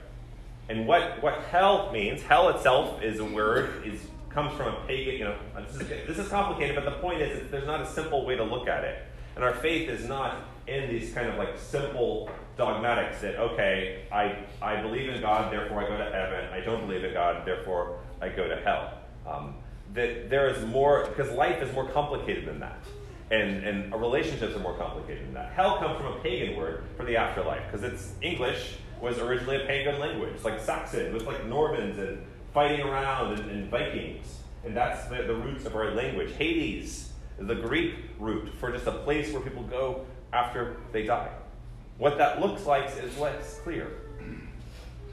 And 0.70 0.88
what, 0.88 1.24
what 1.24 1.42
hell 1.46 1.92
means, 1.92 2.22
hell 2.22 2.50
itself 2.50 3.02
is 3.02 3.20
a 3.20 3.26
word, 3.26 3.84
is 3.84 4.00
comes 4.30 4.56
from 4.58 4.76
a 4.76 4.88
pagan, 4.88 5.16
you 5.16 5.26
know, 5.26 5.36
this 5.68 5.76
is, 5.76 5.88
this 6.08 6.18
is 6.18 6.28
complicated, 6.28 6.76
but 6.76 6.86
the 6.86 7.00
point 7.00 7.22
is 7.22 7.50
there's 7.52 7.68
not 7.68 7.82
a 7.82 7.86
simple 7.88 8.26
way 8.26 8.36
to 8.36 8.44
look 8.44 8.68
at 8.68 8.84
it. 8.84 9.04
And 9.36 9.44
our 9.44 9.54
faith 9.54 9.90
is 9.90 10.08
not 10.08 10.38
in 10.68 10.90
these 10.90 11.14
kind 11.14 11.30
of 11.30 11.36
like 11.36 11.58
simple 11.58 12.30
dogmatics 12.58 13.22
that, 13.22 13.36
okay, 13.36 14.06
I, 14.12 14.38
I 14.62 14.82
believe 14.82 15.10
in 15.10 15.22
God, 15.22 15.52
therefore 15.52 15.84
I 15.84 15.88
go 15.88 15.98
to 15.98 16.12
heaven. 16.12 16.54
I 16.54 16.60
don't 16.60 16.86
believe 16.88 17.04
in 17.04 17.14
God, 17.14 17.46
therefore 17.46 18.00
I 18.22 18.30
go 18.30 18.48
to 18.48 18.56
hell. 18.58 19.00
Um, 19.28 19.56
that 19.94 20.30
there 20.30 20.50
is 20.50 20.64
more, 20.66 21.06
because 21.08 21.32
life 21.34 21.62
is 21.62 21.74
more 21.74 21.88
complicated 21.90 22.46
than 22.46 22.60
that. 22.60 22.84
And, 23.32 23.64
and 23.64 23.94
relationships 23.94 24.56
are 24.56 24.60
more 24.60 24.78
complicated 24.78 25.26
than 25.26 25.34
that. 25.34 25.54
Hell 25.54 25.78
comes 25.78 25.98
from 25.98 26.08
a 26.08 26.20
pagan 26.20 26.56
word 26.56 26.84
for 26.98 27.06
the 27.06 27.18
afterlife, 27.18 27.64
because 27.72 27.84
it's 27.84 28.14
English, 28.22 28.76
was 29.02 29.20
originally 29.20 29.58
a 29.58 29.66
pagan 29.66 30.00
language, 30.00 30.44
like 30.44 30.60
Saxon, 30.60 31.14
with 31.14 31.24
like 31.24 31.46
Normans 31.46 31.98
and 31.98 32.24
fighting 32.54 32.82
around 32.82 33.40
and, 33.40 33.52
and 33.52 33.70
Vikings. 33.70 34.40
And 34.66 34.78
that's 34.78 35.06
the, 35.08 35.24
the 35.24 35.36
roots 35.36 35.66
of 35.66 35.76
our 35.76 35.92
language. 35.92 36.32
Hades 36.38 37.10
the 37.40 37.56
Greek 37.56 37.96
root 38.20 38.54
for 38.60 38.72
just 38.72 38.88
a 38.88 38.92
place 38.92 39.34
where 39.34 39.42
people 39.42 39.64
go 39.64 40.06
after 40.34 40.78
they 40.92 41.04
die. 41.04 41.30
What 41.98 42.18
that 42.18 42.42
looks 42.42 42.66
like 42.66 42.90
is 42.98 43.18
less 43.18 43.60
clear. 43.64 43.88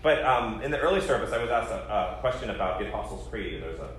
But 0.03 0.25
um, 0.25 0.63
in 0.63 0.71
the 0.71 0.79
early 0.79 1.03
service, 1.03 1.33
I 1.33 1.39
was 1.39 1.51
asked 1.51 1.71
a, 1.71 2.17
a, 2.17 2.19
question 2.21 2.51
about 2.51 2.81
the 2.81 2.89
Apostles' 2.89 3.29
Creed. 3.29 3.63
There's 3.63 3.79
a 3.79 3.91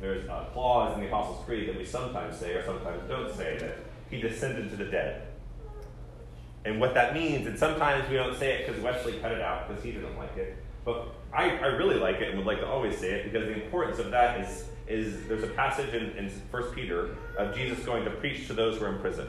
there's 0.00 0.26
a 0.28 0.48
clause 0.52 0.94
in 0.94 1.00
the 1.00 1.06
Apostles' 1.06 1.44
Creed 1.46 1.68
that 1.68 1.78
we 1.78 1.84
sometimes 1.84 2.36
say 2.36 2.54
or 2.54 2.64
sometimes 2.64 3.08
don't 3.08 3.32
say 3.34 3.56
that 3.58 3.78
he 4.10 4.20
descended 4.20 4.68
to 4.70 4.76
the 4.76 4.84
dead. 4.84 5.28
And 6.64 6.80
what 6.80 6.94
that 6.94 7.14
means, 7.14 7.46
and 7.46 7.56
sometimes 7.56 8.08
we 8.10 8.16
don't 8.16 8.36
say 8.36 8.54
it 8.54 8.66
because 8.66 8.82
Wesley 8.82 9.18
cut 9.20 9.30
it 9.30 9.40
out 9.40 9.68
because 9.68 9.82
he 9.84 9.92
didn't 9.92 10.16
like 10.18 10.36
it. 10.36 10.56
But 10.84 11.14
I, 11.32 11.50
I 11.50 11.66
really 11.66 11.96
like 11.96 12.16
it 12.16 12.28
and 12.28 12.38
would 12.38 12.46
like 12.46 12.60
to 12.60 12.66
always 12.66 12.98
say 12.98 13.12
it 13.12 13.32
because 13.32 13.46
the 13.46 13.62
importance 13.62 13.98
of 13.98 14.10
that 14.10 14.40
is, 14.40 14.64
is 14.88 15.26
there's 15.28 15.44
a 15.44 15.48
passage 15.48 15.94
in, 15.94 16.10
in 16.16 16.30
1 16.50 16.62
Peter 16.74 17.16
of 17.38 17.54
Jesus 17.54 17.78
going 17.84 18.04
to 18.04 18.10
preach 18.10 18.46
to 18.48 18.54
those 18.54 18.78
who 18.78 18.86
are 18.86 18.94
in 18.94 18.98
prison. 18.98 19.28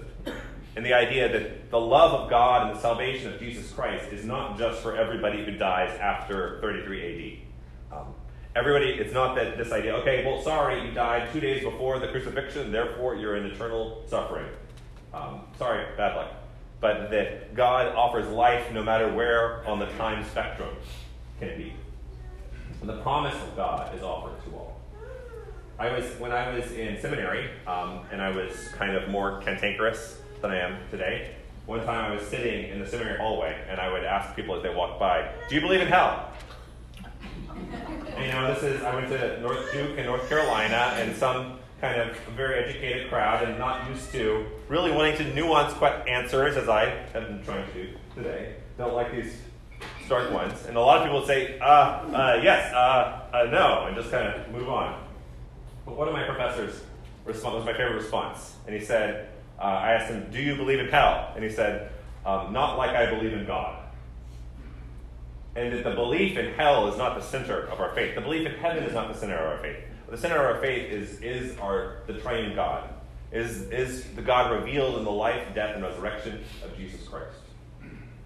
And 0.75 0.86
the 0.86 0.94
idea 0.94 1.32
that 1.32 1.72
the 1.72 1.79
love 1.79 2.12
of 2.12 2.29
God 2.29 2.67
and 2.67 2.75
the 2.75 2.82
salvation 2.82 3.34
of 3.34 3.39
Jesus 3.39 3.72
Christ 3.72 4.12
is 4.12 4.25
not 4.25 4.58
just 4.58 4.82
for 4.82 4.98
everybody 4.98 5.46
who 5.46 5.51
dies 5.51 5.98
after 6.00 6.60
33 6.60 7.46
AD. 7.91 7.98
Um, 7.98 8.08
everybody, 8.55 8.91
it's 8.91 9.13
not 9.13 9.36
that 9.36 9.58
this 9.58 9.72
idea, 9.72 9.96
okay, 9.98 10.25
well, 10.25 10.41
sorry, 10.41 10.86
you 10.86 10.91
died 10.91 11.32
two 11.32 11.39
days 11.39 11.63
before 11.63 12.00
the 12.00 12.10
crucifixion, 12.10 12.74
therefore 12.74 13.15
you're 13.15 13.38
in 13.38 13.46
eternal 13.46 14.03
suffering. 14.08 14.48
Um, 15.13 15.44
sorry, 15.58 15.86
bad 15.96 16.17
luck. 16.17 16.32
But 16.82 17.10
that 17.12 17.55
God 17.55 17.96
offers 17.96 18.27
life 18.27 18.72
no 18.74 18.84
matter 18.84 19.13
where 19.13 19.65
on 19.65 19.79
the 19.79 19.88
time 19.98 20.25
spectrum 20.25 20.75
can 21.39 21.50
it 21.50 21.58
be. 21.58 21.74
And 22.82 22.89
the 22.89 23.01
promise 23.01 23.36
of 23.36 23.55
God 23.55 23.96
is 23.96 24.03
offered 24.03 24.44
to 24.44 24.58
all. 24.58 24.82
I 25.79 25.91
was 25.91 26.05
when 26.20 26.32
I 26.32 26.53
was 26.53 26.72
in 26.74 27.00
seminary, 27.01 27.50
um, 27.65 28.01
and 28.12 28.22
I 28.22 28.29
was 28.29 28.70
kind 28.77 28.96
of 28.96 29.10
more 29.10 29.41
cantankerous 29.41 30.20
than 30.42 30.51
I 30.51 30.58
am 30.58 30.77
today. 30.92 31.36
One 31.65 31.84
time 31.84 32.12
I 32.12 32.15
was 32.15 32.25
sitting 32.27 32.70
in 32.70 32.80
the 32.80 32.88
seminary 32.88 33.18
hallway, 33.18 33.58
and 33.70 33.80
I 33.80 33.92
would 33.92 34.04
ask 34.04 34.36
people 34.36 34.56
as 34.56 34.63
they 34.63 34.74
walked 34.74 35.00
by, 35.00 35.30
"Do 35.50 35.56
you 35.56 35.62
believe 35.62 35.82
in 35.82 35.88
hell?" 35.88 36.30
and 38.15 38.25
you 38.25 38.32
know, 38.32 38.54
this 38.54 38.63
is 38.63 38.84
I 38.84 38.96
went 38.96 39.10
to 39.10 39.42
North 39.42 39.72
Duke 39.72 39.98
in 39.98 40.06
North 40.06 40.27
Carolina, 40.30 40.94
and 40.96 41.15
some 41.15 41.60
kind 41.82 42.00
of 42.00 42.15
very 42.36 42.63
educated 42.63 43.10
crowd, 43.10 43.48
and 43.48 43.58
not 43.58 43.89
used 43.89 44.12
to 44.12 44.46
really 44.70 44.92
wanting 44.92 45.18
to 45.18 45.34
nuance 45.34 45.74
answers 46.08 46.56
as 46.56 46.70
I 46.70 46.86
have 47.13 47.27
been 47.27 47.44
trying 47.44 47.65
to 47.68 47.74
do 47.74 47.89
today. 48.15 48.56
Don't 48.77 48.94
like 48.94 49.12
these 49.12 49.38
stark 50.06 50.32
ones, 50.32 50.65
and 50.68 50.77
a 50.77 50.80
lot 50.80 50.98
of 50.98 51.04
people 51.04 51.20
would 51.20 51.27
say, 51.27 51.58
uh, 51.60 51.65
uh, 51.65 52.39
"Yes," 52.44 52.74
uh, 52.74 53.22
uh, 53.34 53.44
"No," 53.51 53.86
and 53.88 53.96
just 53.96 54.12
kind 54.12 54.27
of 54.27 54.51
move 54.51 54.70
on. 54.70 55.04
But 55.86 55.98
one 55.98 56.08
of 56.08 56.13
my 56.13 56.24
professors 56.24 56.82
was 57.25 57.44
my 57.44 57.74
favorite 57.74 57.96
response, 57.96 58.56
and 58.68 58.75
he 58.75 58.84
said, 58.84 59.30
uh, 59.60 59.64
I 59.64 59.94
asked 59.94 60.12
him, 60.12 60.28
Do 60.32 60.42
you 60.42 60.56
believe 60.56 60.80
in 60.80 60.88
hell? 60.88 61.32
And 61.36 61.44
he 61.44 61.50
said, 61.50 61.92
um, 62.26 62.54
Not 62.54 62.78
like 62.78 62.92
I 62.92 63.10
believe 63.10 63.34
in 63.34 63.46
God. 63.46 63.82
And 65.56 65.72
that 65.72 65.84
the 65.84 65.96
belief 65.96 66.38
in 66.38 66.54
hell 66.54 66.88
is 66.92 66.98
not 66.98 67.16
the 67.16 67.24
center 67.24 67.62
of 67.68 67.80
our 67.80 67.96
faith. 67.96 68.16
The 68.16 68.22
belief 68.22 68.46
in 68.46 68.56
heaven 68.56 68.84
is 68.84 68.94
not 68.94 69.14
the 69.14 69.18
center 69.18 69.36
of 69.36 69.54
our 69.54 69.58
faith. 69.60 69.78
The 70.10 70.18
center 70.18 70.36
of 70.36 70.56
our 70.56 70.62
faith 70.62 70.92
is, 70.92 71.22
is 71.22 71.58
our, 71.60 71.98
the 72.08 72.14
triune 72.14 72.56
God, 72.56 72.90
is, 73.32 73.62
is 73.72 74.04
the 74.16 74.22
God 74.22 74.52
revealed 74.52 74.98
in 74.98 75.06
the 75.06 75.12
life, 75.12 75.42
death, 75.56 75.76
and 75.76 75.84
resurrection 75.84 76.44
of 76.64 76.76
Jesus 76.78 77.08
Christ. 77.08 77.38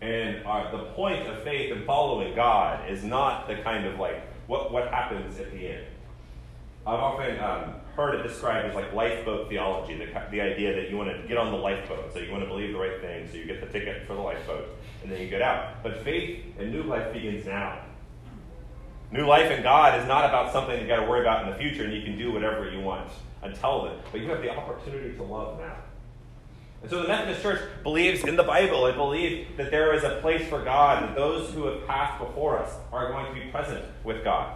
And 0.02 0.44
our, 0.46 0.72
the 0.72 0.86
point 0.94 1.28
of 1.28 1.44
faith 1.44 1.72
in 1.72 1.86
following 1.86 2.36
God 2.36 2.90
is 2.90 3.04
not 3.04 3.48
the 3.48 3.56
kind 3.58 3.86
of 3.86 4.00
like 4.00 4.22
what, 4.48 4.72
what 4.72 4.90
happens 4.90 5.40
at 5.40 5.52
the 5.52 5.68
end. 5.68 5.86
I've 6.90 7.02
often 7.02 7.40
um, 7.40 7.76
heard 7.96 8.16
it 8.16 8.24
described 8.24 8.70
as 8.70 8.76
like 8.76 8.92
lifeboat 8.94 9.48
theology, 9.48 9.96
the, 9.96 10.06
the 10.32 10.42
idea 10.42 10.74
that 10.74 10.90
you 10.90 10.98
want 10.98 11.10
to 11.10 11.28
get 11.28 11.38
on 11.38 11.52
the 11.52 11.58
lifeboat, 11.58 12.12
so 12.12 12.18
you 12.18 12.32
want 12.32 12.44
to 12.44 12.50
believe 12.50 12.74
the 12.74 12.80
right 12.80 13.00
thing, 13.00 13.28
so 13.30 13.38
you 13.38 13.46
get 13.46 13.62
the 13.62 13.68
ticket 13.68 14.08
for 14.08 14.16
the 14.16 14.22
lifeboat, 14.22 14.76
and 15.04 15.12
then 15.12 15.22
you 15.22 15.30
get 15.30 15.44
out. 15.44 15.84
But 15.84 16.04
faith 16.04 16.44
and 16.58 16.72
new 16.72 16.82
life 16.82 17.14
begins 17.14 17.46
now. 17.46 17.80
New 19.12 19.28
life 19.28 19.52
in 19.52 19.62
God 19.62 20.00
is 20.02 20.08
not 20.08 20.26
about 20.26 20.52
something 20.52 20.82
you 20.82 20.88
got 20.88 21.02
to 21.02 21.08
worry 21.08 21.22
about 21.22 21.46
in 21.46 21.52
the 21.52 21.60
future 21.60 21.84
and 21.84 21.94
you 21.94 22.02
can 22.02 22.18
do 22.18 22.32
whatever 22.32 22.72
you 22.72 22.80
want 22.80 23.10
until 23.44 23.84
then, 23.86 23.96
but 24.12 24.22
you 24.22 24.30
have 24.30 24.42
the 24.42 24.50
opportunity 24.50 25.16
to 25.16 25.24
love 25.24 25.60
now. 25.60 25.78
And 26.82 26.90
so 26.90 27.04
the 27.04 27.08
Methodist 27.08 27.44
Church 27.44 27.62
believes 27.84 28.24
in 28.24 28.36
the 28.36 28.44
Bible. 28.44 28.88
It 28.88 28.96
believes 28.96 29.48
that 29.58 29.70
there 29.70 29.94
is 29.94 30.04
a 30.04 30.22
place 30.22 30.48
for 30.48 30.64
God, 30.64 31.04
that 31.04 31.16
those 31.16 31.52
who 31.52 31.66
have 31.66 31.86
passed 31.86 32.20
before 32.20 32.58
us 32.58 32.74
are 32.92 33.12
going 33.12 33.28
to 33.28 33.34
be 33.34 33.52
present 33.52 33.86
with 34.04 34.24
God 34.24 34.56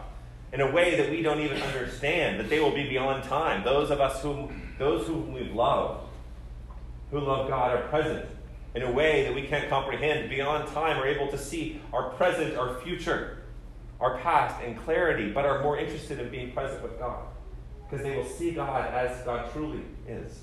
in 0.53 0.61
a 0.61 0.71
way 0.71 0.95
that 0.95 1.09
we 1.09 1.23
don't 1.23 1.39
even 1.39 1.59
understand, 1.61 2.39
that 2.39 2.47
they 2.47 2.59
will 2.59 2.73
be 2.73 2.87
beyond 2.87 3.23
time. 3.23 3.63
Those 3.63 3.89
of 3.89 3.99
us 3.99 4.21
whom, 4.21 4.61
those 4.77 5.07
whom 5.07 5.33
we've 5.33 5.53
loved, 5.53 6.07
who 7.09 7.19
love 7.19 7.49
God, 7.49 7.75
are 7.75 7.87
present 7.87 8.27
in 8.75 8.83
a 8.83 8.91
way 8.91 9.23
that 9.23 9.33
we 9.33 9.47
can't 9.47 9.67
comprehend. 9.67 10.29
Beyond 10.29 10.69
time, 10.69 10.99
are 10.99 11.07
able 11.07 11.27
to 11.29 11.37
see 11.39 11.81
our 11.91 12.11
present, 12.11 12.55
our 12.55 12.79
future, 12.81 13.39
our 13.99 14.19
past 14.19 14.63
in 14.63 14.75
clarity, 14.75 15.31
but 15.31 15.43
are 15.43 15.63
more 15.63 15.79
interested 15.79 16.19
in 16.19 16.29
being 16.29 16.51
present 16.51 16.83
with 16.83 16.99
God 16.99 17.25
because 17.89 18.05
they 18.05 18.15
will 18.15 18.25
see 18.25 18.51
God 18.51 18.91
as 18.93 19.23
God 19.23 19.51
truly 19.53 19.81
is. 20.07 20.39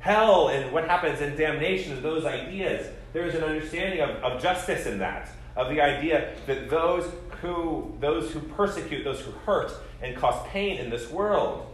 Hell 0.00 0.48
and 0.48 0.70
what 0.72 0.88
happens 0.88 1.20
in 1.20 1.36
damnation 1.36 1.92
and 1.92 2.02
those 2.02 2.24
ideas, 2.24 2.88
there 3.12 3.26
is 3.26 3.34
an 3.34 3.42
understanding 3.42 4.00
of, 4.00 4.10
of 4.22 4.42
justice 4.42 4.86
in 4.86 4.98
that, 4.98 5.30
of 5.56 5.68
the 5.68 5.80
idea 5.80 6.34
that 6.46 6.70
those 6.70 7.10
who 7.40 7.96
those 8.00 8.32
who 8.32 8.40
persecute, 8.40 9.04
those 9.04 9.20
who 9.20 9.30
hurt 9.30 9.72
and 10.02 10.16
cause 10.16 10.46
pain 10.48 10.78
in 10.78 10.90
this 10.90 11.10
world 11.10 11.66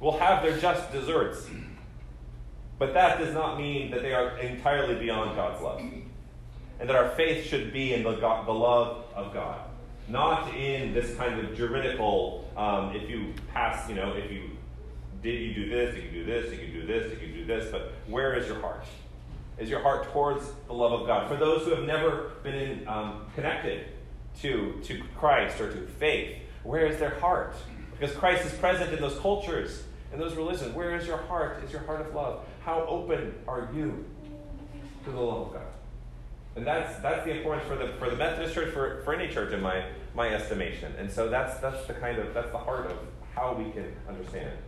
will 0.00 0.18
have 0.18 0.42
their 0.42 0.58
just 0.58 0.92
deserts. 0.92 1.48
But 2.78 2.94
that 2.94 3.18
does 3.18 3.34
not 3.34 3.58
mean 3.58 3.90
that 3.90 4.02
they 4.02 4.14
are 4.14 4.38
entirely 4.38 4.94
beyond 4.94 5.36
God's 5.36 5.62
love. 5.62 5.80
And 5.80 6.88
that 6.88 6.96
our 6.96 7.10
faith 7.10 7.46
should 7.46 7.74
be 7.74 7.92
in 7.92 8.02
the, 8.02 8.14
God, 8.14 8.46
the 8.46 8.54
love 8.54 9.04
of 9.14 9.34
God. 9.34 9.60
Not 10.08 10.54
in 10.54 10.94
this 10.94 11.14
kind 11.16 11.38
of 11.38 11.54
juridical, 11.54 12.50
um, 12.56 12.96
if 12.96 13.08
you 13.08 13.34
pass, 13.52 13.86
you 13.88 13.94
know, 13.94 14.14
if 14.14 14.32
you 14.32 14.50
did 15.22 15.38
you 15.38 15.52
do 15.52 15.68
this, 15.68 15.94
you 15.94 16.02
can 16.02 16.12
do 16.14 16.24
this, 16.24 16.50
you 16.50 16.58
can 16.58 16.72
do 16.72 16.86
this, 16.86 17.10
you 17.12 17.18
can 17.18 17.32
do 17.34 17.44
this, 17.44 17.70
but 17.70 17.92
where 18.06 18.32
is 18.34 18.46
your 18.46 18.58
heart? 18.60 18.86
Is 19.58 19.68
your 19.68 19.80
heart 19.80 20.10
towards 20.10 20.46
the 20.66 20.72
love 20.72 20.98
of 20.98 21.06
God? 21.06 21.28
For 21.28 21.36
those 21.36 21.66
who 21.66 21.74
have 21.74 21.84
never 21.84 22.30
been 22.42 22.54
in, 22.54 22.88
um, 22.88 23.26
connected 23.34 23.88
to, 24.42 24.80
to 24.84 25.02
Christ 25.16 25.60
or 25.60 25.72
to 25.72 25.86
faith, 25.86 26.38
where 26.62 26.86
is 26.86 26.98
their 26.98 27.18
heart? 27.18 27.54
Because 27.98 28.16
Christ 28.16 28.46
is 28.46 28.52
present 28.52 28.92
in 28.92 29.00
those 29.00 29.18
cultures, 29.18 29.84
in 30.12 30.18
those 30.18 30.34
religions. 30.34 30.74
Where 30.74 30.96
is 30.96 31.06
your 31.06 31.18
heart? 31.18 31.62
Is 31.64 31.72
your 31.72 31.82
heart 31.82 32.00
of 32.00 32.14
love? 32.14 32.44
How 32.64 32.84
open 32.86 33.34
are 33.46 33.68
you 33.74 34.04
to 35.04 35.10
the 35.10 35.20
love 35.20 35.48
of 35.48 35.52
God? 35.54 35.62
And 36.56 36.66
that's 36.66 36.98
that's 37.00 37.24
the 37.24 37.36
importance 37.36 37.68
for 37.68 37.76
the 37.76 37.92
for 37.98 38.10
the 38.10 38.16
Methodist 38.16 38.54
Church, 38.54 38.72
for, 38.72 39.02
for 39.04 39.14
any 39.14 39.32
church 39.32 39.52
in 39.52 39.60
my 39.60 39.84
my 40.14 40.30
estimation. 40.30 40.92
And 40.98 41.10
so 41.10 41.28
that's 41.28 41.60
that's 41.60 41.86
the 41.86 41.94
kind 41.94 42.18
of 42.18 42.34
that's 42.34 42.50
the 42.50 42.58
heart 42.58 42.86
of 42.90 42.98
how 43.34 43.54
we 43.54 43.70
can 43.70 43.94
understand. 44.08 44.48
it. 44.48 44.58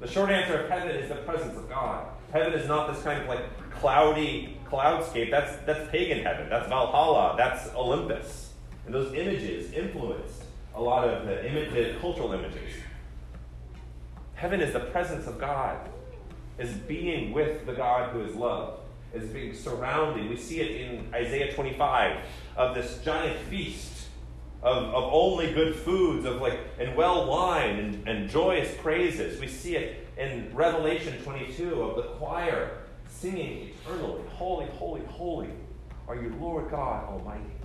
The 0.00 0.08
short 0.08 0.30
answer 0.30 0.60
of 0.60 0.70
heaven 0.70 0.90
is 0.90 1.08
the 1.08 1.16
presence 1.16 1.56
of 1.56 1.68
God. 1.68 2.06
Heaven 2.32 2.52
is 2.52 2.66
not 2.68 2.92
this 2.92 3.02
kind 3.02 3.22
of 3.22 3.28
like 3.28 3.70
cloudy 3.70 4.58
cloudscape. 4.70 5.30
That's 5.30 5.56
that's 5.66 5.90
pagan 5.90 6.24
heaven. 6.24 6.48
That's 6.48 6.68
Valhalla. 6.68 7.34
That's 7.36 7.68
Olympus. 7.74 8.45
And 8.86 8.94
those 8.94 9.12
images 9.14 9.72
influenced 9.72 10.44
a 10.74 10.80
lot 10.80 11.08
of 11.08 11.26
the, 11.26 11.44
image, 11.48 11.72
the 11.72 11.98
cultural 12.00 12.32
images. 12.32 12.72
Heaven 14.34 14.60
is 14.60 14.72
the 14.72 14.80
presence 14.80 15.26
of 15.26 15.38
God, 15.40 15.88
is 16.58 16.72
being 16.72 17.32
with 17.32 17.66
the 17.66 17.72
God 17.72 18.12
who 18.12 18.22
is 18.22 18.34
love, 18.34 18.78
is 19.12 19.28
being 19.30 19.54
surrounding. 19.54 20.28
We 20.28 20.36
see 20.36 20.60
it 20.60 20.80
in 20.80 21.12
Isaiah 21.12 21.52
25 21.52 22.18
of 22.56 22.74
this 22.74 22.98
giant 23.02 23.38
feast 23.46 24.06
of, 24.62 24.84
of 24.84 25.12
only 25.12 25.52
good 25.52 25.74
foods, 25.74 26.24
of 26.24 26.40
like 26.40 26.58
and 26.78 26.94
well 26.94 27.26
wine 27.26 27.78
and, 27.78 28.08
and 28.08 28.30
joyous 28.30 28.72
praises. 28.78 29.40
We 29.40 29.48
see 29.48 29.76
it 29.76 30.06
in 30.16 30.54
Revelation 30.54 31.22
22 31.22 31.82
of 31.82 31.96
the 31.96 32.02
choir 32.02 32.78
singing 33.08 33.70
eternally, 33.84 34.22
Holy, 34.34 34.66
holy, 34.66 35.02
holy 35.06 35.48
are 36.06 36.14
you, 36.14 36.34
Lord 36.38 36.70
God 36.70 37.04
Almighty 37.08 37.55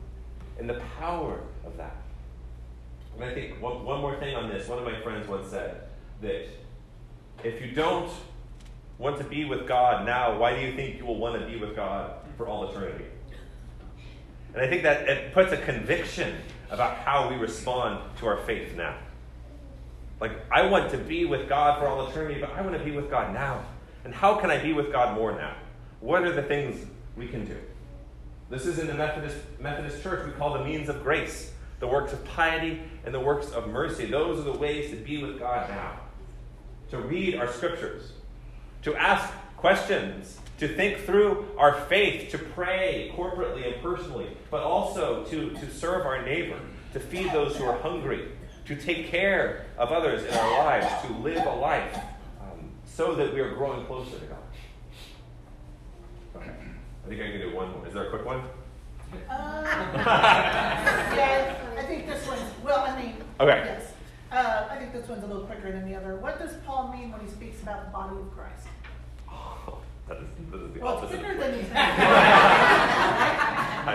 and 0.59 0.69
the 0.69 0.81
power 0.99 1.39
of 1.65 1.77
that. 1.77 1.95
And 3.15 3.23
I 3.23 3.33
think 3.33 3.61
one, 3.61 3.83
one 3.83 4.01
more 4.01 4.19
thing 4.19 4.35
on 4.35 4.49
this. 4.49 4.67
One 4.67 4.79
of 4.79 4.85
my 4.85 4.99
friends 5.01 5.27
once 5.27 5.49
said 5.49 5.83
that 6.21 6.47
if 7.43 7.61
you 7.61 7.71
don't 7.71 8.11
want 8.97 9.17
to 9.17 9.23
be 9.23 9.45
with 9.45 9.67
God 9.67 10.05
now, 10.05 10.37
why 10.37 10.55
do 10.55 10.61
you 10.61 10.73
think 10.75 10.97
you 10.97 11.05
will 11.05 11.17
want 11.17 11.39
to 11.39 11.45
be 11.45 11.57
with 11.57 11.75
God 11.75 12.13
for 12.37 12.47
all 12.47 12.69
eternity? 12.69 13.05
And 14.53 14.63
I 14.63 14.67
think 14.67 14.83
that 14.83 15.07
it 15.07 15.33
puts 15.33 15.51
a 15.51 15.57
conviction 15.57 16.35
about 16.69 16.97
how 16.97 17.29
we 17.29 17.35
respond 17.35 17.99
to 18.19 18.27
our 18.27 18.37
faith 18.37 18.75
now. 18.75 18.95
Like, 20.19 20.33
I 20.51 20.67
want 20.67 20.91
to 20.91 20.97
be 20.97 21.25
with 21.25 21.49
God 21.49 21.79
for 21.79 21.87
all 21.87 22.07
eternity, 22.07 22.39
but 22.39 22.51
I 22.51 22.61
want 22.61 22.77
to 22.77 22.83
be 22.83 22.91
with 22.91 23.09
God 23.09 23.33
now. 23.33 23.65
And 24.03 24.13
how 24.13 24.35
can 24.35 24.51
I 24.51 24.61
be 24.61 24.73
with 24.73 24.91
God 24.91 25.15
more 25.15 25.31
now? 25.31 25.55
What 25.99 26.23
are 26.23 26.31
the 26.31 26.43
things 26.43 26.85
we 27.15 27.27
can 27.27 27.45
do? 27.45 27.57
This 28.51 28.65
is 28.65 28.79
in 28.79 28.87
the 28.87 28.93
Methodist, 28.93 29.37
Methodist 29.61 30.03
Church 30.03 30.25
we 30.25 30.33
call 30.33 30.53
the 30.53 30.65
means 30.65 30.89
of 30.89 31.01
grace, 31.03 31.53
the 31.79 31.87
works 31.87 32.11
of 32.11 32.21
piety 32.25 32.81
and 33.05 33.13
the 33.13 33.19
works 33.19 33.49
of 33.51 33.69
mercy. 33.69 34.05
Those 34.05 34.41
are 34.41 34.43
the 34.43 34.57
ways 34.57 34.91
to 34.91 34.97
be 34.97 35.23
with 35.23 35.39
God 35.39 35.69
now. 35.69 36.01
To 36.89 36.99
read 36.99 37.35
our 37.35 37.47
scriptures, 37.47 38.11
to 38.81 38.93
ask 38.97 39.33
questions, 39.55 40.37
to 40.57 40.67
think 40.67 40.97
through 40.97 41.47
our 41.57 41.79
faith, 41.85 42.29
to 42.31 42.37
pray 42.37 43.13
corporately 43.15 43.73
and 43.73 43.81
personally, 43.81 44.27
but 44.49 44.63
also 44.63 45.23
to, 45.29 45.51
to 45.51 45.71
serve 45.71 46.05
our 46.05 46.21
neighbor, 46.21 46.59
to 46.91 46.99
feed 46.99 47.31
those 47.31 47.55
who 47.55 47.63
are 47.63 47.79
hungry, 47.79 48.27
to 48.65 48.75
take 48.75 49.07
care 49.07 49.65
of 49.77 49.93
others 49.93 50.25
in 50.25 50.33
our 50.33 50.65
lives, 50.65 50.87
to 51.05 51.13
live 51.13 51.45
a 51.45 51.55
life 51.55 51.97
um, 52.41 52.69
so 52.85 53.15
that 53.15 53.33
we 53.33 53.39
are 53.39 53.55
growing 53.55 53.85
closer 53.85 54.19
to 54.19 54.25
God. 54.25 54.37
Okay. 56.35 56.51
I 57.05 57.09
think 57.09 57.21
I 57.21 57.31
can 57.31 57.39
do 57.41 57.55
one 57.55 57.71
more. 57.71 57.87
Is 57.87 57.93
there 57.93 58.05
a 58.05 58.09
quick 58.09 58.25
one? 58.25 58.41
Uh, 59.13 59.23
yeah, 61.15 61.55
I 61.77 61.83
think 61.83 62.07
this 62.07 62.25
one's, 62.27 62.41
well, 62.63 62.85
I 62.87 62.95
mean, 63.01 63.15
Okay. 63.39 63.63
yes. 63.65 63.93
Uh, 64.31 64.67
I 64.69 64.77
think 64.77 64.93
this 64.93 65.07
one's 65.09 65.23
a 65.23 65.27
little 65.27 65.43
quicker 65.45 65.71
than 65.71 65.87
the 65.89 65.95
other. 65.95 66.15
What 66.15 66.39
does 66.39 66.53
Paul 66.65 66.93
mean 66.93 67.11
when 67.11 67.19
he 67.21 67.27
speaks 67.27 67.61
about 67.61 67.85
the 67.85 67.91
body 67.91 68.15
of 68.17 68.31
Christ? 68.33 68.67
Oh, 69.29 69.79
that 70.07 70.17
is, 70.17 70.23
that 70.51 70.61
is 70.61 70.73
the 70.73 70.79
Well, 70.79 70.97
opposite. 70.97 71.19
quicker 71.19 71.37
than 71.37 71.53
you 71.55 71.63
think. 71.63 71.75
I 71.75 71.79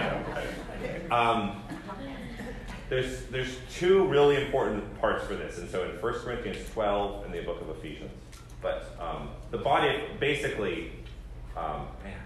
know. 0.02 0.24
I 0.34 0.36
know. 1.08 1.16
Um, 1.16 1.62
there's, 2.90 3.24
there's 3.26 3.56
two 3.72 4.06
really 4.08 4.36
important 4.44 5.00
parts 5.00 5.24
for 5.26 5.34
this. 5.34 5.58
And 5.58 5.70
so 5.70 5.84
in 5.84 5.90
1 6.00 6.12
Corinthians 6.20 6.68
12 6.72 7.24
and 7.24 7.32
the 7.34 7.40
book 7.42 7.60
of 7.62 7.70
Ephesians. 7.70 8.10
But 8.60 8.94
um, 9.00 9.30
the 9.50 9.58
body, 9.58 10.02
basically, 10.20 10.92
um, 11.56 11.86
man, 12.04 12.18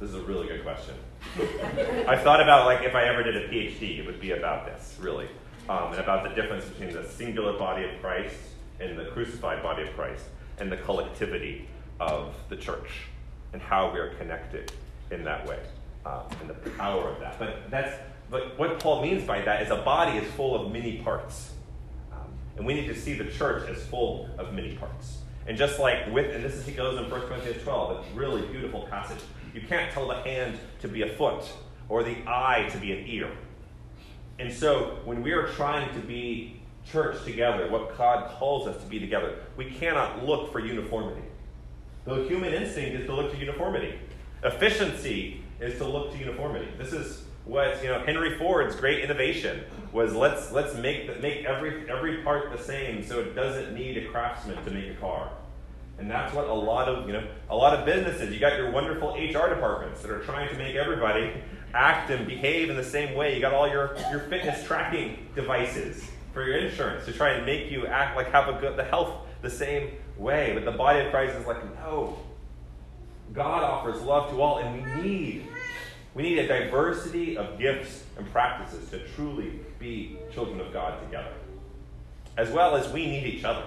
this 0.00 0.10
is 0.10 0.14
a 0.14 0.22
really 0.22 0.46
good 0.46 0.62
question. 0.62 0.94
I've 2.06 2.22
thought 2.22 2.40
about, 2.40 2.66
like, 2.66 2.84
if 2.84 2.94
I 2.94 3.04
ever 3.04 3.22
did 3.22 3.36
a 3.36 3.48
PhD, 3.48 3.98
it 3.98 4.06
would 4.06 4.20
be 4.20 4.32
about 4.32 4.66
this, 4.66 4.96
really. 5.00 5.28
Um, 5.68 5.92
and 5.92 6.00
about 6.00 6.26
the 6.26 6.34
difference 6.40 6.64
between 6.64 6.92
the 6.92 7.06
singular 7.08 7.58
body 7.58 7.84
of 7.84 8.00
Christ 8.00 8.36
and 8.80 8.98
the 8.98 9.06
crucified 9.06 9.62
body 9.62 9.82
of 9.82 9.94
Christ 9.94 10.24
and 10.58 10.72
the 10.72 10.78
collectivity 10.78 11.68
of 12.00 12.34
the 12.48 12.56
church 12.56 12.88
and 13.52 13.60
how 13.60 13.92
we 13.92 13.98
are 13.98 14.14
connected 14.14 14.72
in 15.10 15.24
that 15.24 15.46
way 15.46 15.58
um, 16.06 16.22
and 16.40 16.48
the 16.48 16.70
power 16.70 17.08
of 17.08 17.20
that. 17.20 17.38
But 17.38 17.70
that's 17.70 17.94
but 18.30 18.58
what 18.58 18.78
Paul 18.78 19.02
means 19.02 19.24
by 19.24 19.40
that 19.42 19.62
is 19.62 19.70
a 19.70 19.76
body 19.76 20.18
is 20.18 20.30
full 20.32 20.54
of 20.54 20.70
many 20.70 20.98
parts. 20.98 21.52
Um, 22.12 22.28
and 22.56 22.66
we 22.66 22.74
need 22.74 22.86
to 22.88 22.94
see 22.94 23.14
the 23.14 23.24
church 23.24 23.68
as 23.68 23.82
full 23.84 24.28
of 24.38 24.52
many 24.52 24.76
parts. 24.76 25.18
And 25.46 25.56
just 25.56 25.78
like 25.78 26.12
with, 26.12 26.34
and 26.34 26.44
this 26.44 26.54
is, 26.54 26.66
he 26.66 26.72
goes 26.72 26.98
in 26.98 27.10
1 27.10 27.20
Corinthians 27.22 27.62
12, 27.62 28.06
a 28.06 28.18
really 28.18 28.42
beautiful 28.48 28.86
passage. 28.90 29.20
You 29.58 29.66
can't 29.66 29.90
tell 29.90 30.06
the 30.06 30.14
hand 30.22 30.56
to 30.82 30.88
be 30.88 31.02
a 31.02 31.08
foot 31.08 31.42
or 31.88 32.04
the 32.04 32.16
eye 32.28 32.68
to 32.70 32.78
be 32.78 32.92
an 32.92 33.08
ear. 33.08 33.28
And 34.38 34.52
so 34.52 35.00
when 35.04 35.20
we 35.20 35.32
are 35.32 35.48
trying 35.48 35.92
to 35.94 36.06
be 36.06 36.60
church 36.88 37.24
together, 37.24 37.68
what 37.68 37.98
God 37.98 38.30
calls 38.36 38.68
us 38.68 38.80
to 38.80 38.88
be 38.88 39.00
together, 39.00 39.40
we 39.56 39.64
cannot 39.64 40.24
look 40.24 40.52
for 40.52 40.60
uniformity. 40.60 41.26
The 42.04 42.22
human 42.28 42.54
instinct 42.54 43.00
is 43.00 43.06
to 43.06 43.14
look 43.14 43.32
to 43.32 43.36
uniformity. 43.36 43.98
Efficiency 44.44 45.42
is 45.60 45.76
to 45.78 45.84
look 45.84 46.12
to 46.12 46.18
uniformity. 46.18 46.68
This 46.78 46.92
is 46.92 47.24
what 47.44 47.82
you 47.82 47.88
know 47.88 47.98
Henry 47.98 48.38
Ford's 48.38 48.76
great 48.76 49.02
innovation 49.02 49.64
was 49.90 50.14
let's 50.14 50.52
let's 50.52 50.76
make 50.76 51.20
make 51.20 51.44
every 51.44 51.90
every 51.90 52.18
part 52.22 52.56
the 52.56 52.62
same 52.62 53.02
so 53.02 53.18
it 53.20 53.34
doesn't 53.34 53.74
need 53.74 53.96
a 53.96 54.06
craftsman 54.08 54.62
to 54.64 54.70
make 54.70 54.88
a 54.88 54.94
car. 54.94 55.32
And 55.98 56.08
that's 56.08 56.32
what 56.32 56.46
a 56.46 56.54
lot 56.54 56.88
of 56.88 57.06
you 57.06 57.12
know 57.12 57.26
a 57.50 57.56
lot 57.56 57.76
of 57.76 57.84
businesses. 57.84 58.32
You 58.32 58.38
got 58.38 58.56
your 58.56 58.70
wonderful 58.70 59.14
HR 59.14 59.48
departments 59.48 60.00
that 60.02 60.10
are 60.10 60.20
trying 60.20 60.48
to 60.48 60.54
make 60.56 60.76
everybody 60.76 61.32
act 61.74 62.10
and 62.10 62.26
behave 62.26 62.70
in 62.70 62.76
the 62.76 62.84
same 62.84 63.16
way. 63.16 63.34
You 63.34 63.40
got 63.40 63.52
all 63.52 63.68
your 63.68 63.96
your 64.10 64.20
fitness 64.20 64.64
tracking 64.64 65.28
devices 65.34 66.04
for 66.32 66.44
your 66.44 66.58
insurance 66.58 67.04
to 67.06 67.12
try 67.12 67.32
and 67.32 67.44
make 67.44 67.70
you 67.70 67.86
act 67.86 68.16
like 68.16 68.30
have 68.30 68.48
a 68.48 68.60
good 68.60 68.76
the 68.76 68.84
health 68.84 69.12
the 69.42 69.50
same 69.50 69.90
way. 70.16 70.52
But 70.54 70.64
the 70.64 70.76
body 70.76 71.00
of 71.00 71.10
Christ 71.10 71.36
is 71.36 71.46
like 71.46 71.62
no. 71.80 72.18
God 73.32 73.62
offers 73.62 74.00
love 74.02 74.30
to 74.30 74.40
all, 74.40 74.58
and 74.58 74.74
we 74.74 75.02
need 75.02 75.48
we 76.14 76.22
need 76.22 76.38
a 76.38 76.46
diversity 76.48 77.36
of 77.36 77.58
gifts 77.58 78.04
and 78.16 78.30
practices 78.32 78.88
to 78.90 79.00
truly 79.08 79.60
be 79.78 80.16
children 80.32 80.60
of 80.60 80.72
God 80.72 81.00
together, 81.04 81.32
as 82.36 82.50
well 82.50 82.76
as 82.76 82.92
we 82.92 83.06
need 83.06 83.24
each 83.24 83.44
other. 83.44 83.64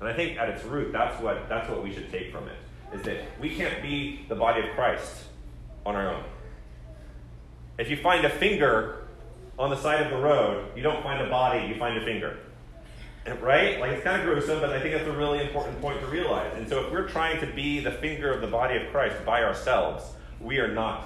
And 0.00 0.08
I 0.08 0.12
think 0.12 0.38
at 0.38 0.48
its 0.48 0.64
root, 0.64 0.92
that's 0.92 1.20
what 1.20 1.48
that's 1.48 1.68
what 1.68 1.82
we 1.82 1.92
should 1.92 2.10
take 2.10 2.32
from 2.32 2.48
it: 2.48 2.56
is 2.94 3.02
that 3.02 3.24
we 3.40 3.54
can't 3.54 3.82
be 3.82 4.24
the 4.28 4.34
body 4.34 4.66
of 4.66 4.74
Christ 4.74 5.24
on 5.84 5.96
our 5.96 6.14
own. 6.14 6.24
If 7.78 7.90
you 7.90 7.96
find 7.96 8.24
a 8.24 8.30
finger 8.30 9.06
on 9.58 9.70
the 9.70 9.76
side 9.76 10.02
of 10.02 10.10
the 10.10 10.18
road, 10.18 10.66
you 10.76 10.82
don't 10.82 11.02
find 11.02 11.20
a 11.20 11.28
body; 11.28 11.66
you 11.66 11.76
find 11.76 11.96
a 11.96 12.04
finger. 12.04 12.38
Right? 13.42 13.78
Like 13.78 13.90
it's 13.90 14.02
kind 14.02 14.20
of 14.20 14.26
gruesome, 14.26 14.60
but 14.60 14.70
I 14.70 14.80
think 14.80 14.94
that's 14.94 15.06
a 15.06 15.12
really 15.12 15.42
important 15.42 15.78
point 15.82 16.00
to 16.00 16.06
realize. 16.06 16.50
And 16.56 16.66
so, 16.66 16.86
if 16.86 16.92
we're 16.92 17.08
trying 17.08 17.40
to 17.40 17.46
be 17.46 17.80
the 17.80 17.90
finger 17.90 18.32
of 18.32 18.40
the 18.40 18.46
body 18.46 18.76
of 18.76 18.90
Christ 18.90 19.22
by 19.26 19.42
ourselves, 19.42 20.02
we 20.40 20.58
are 20.58 20.72
not 20.72 21.04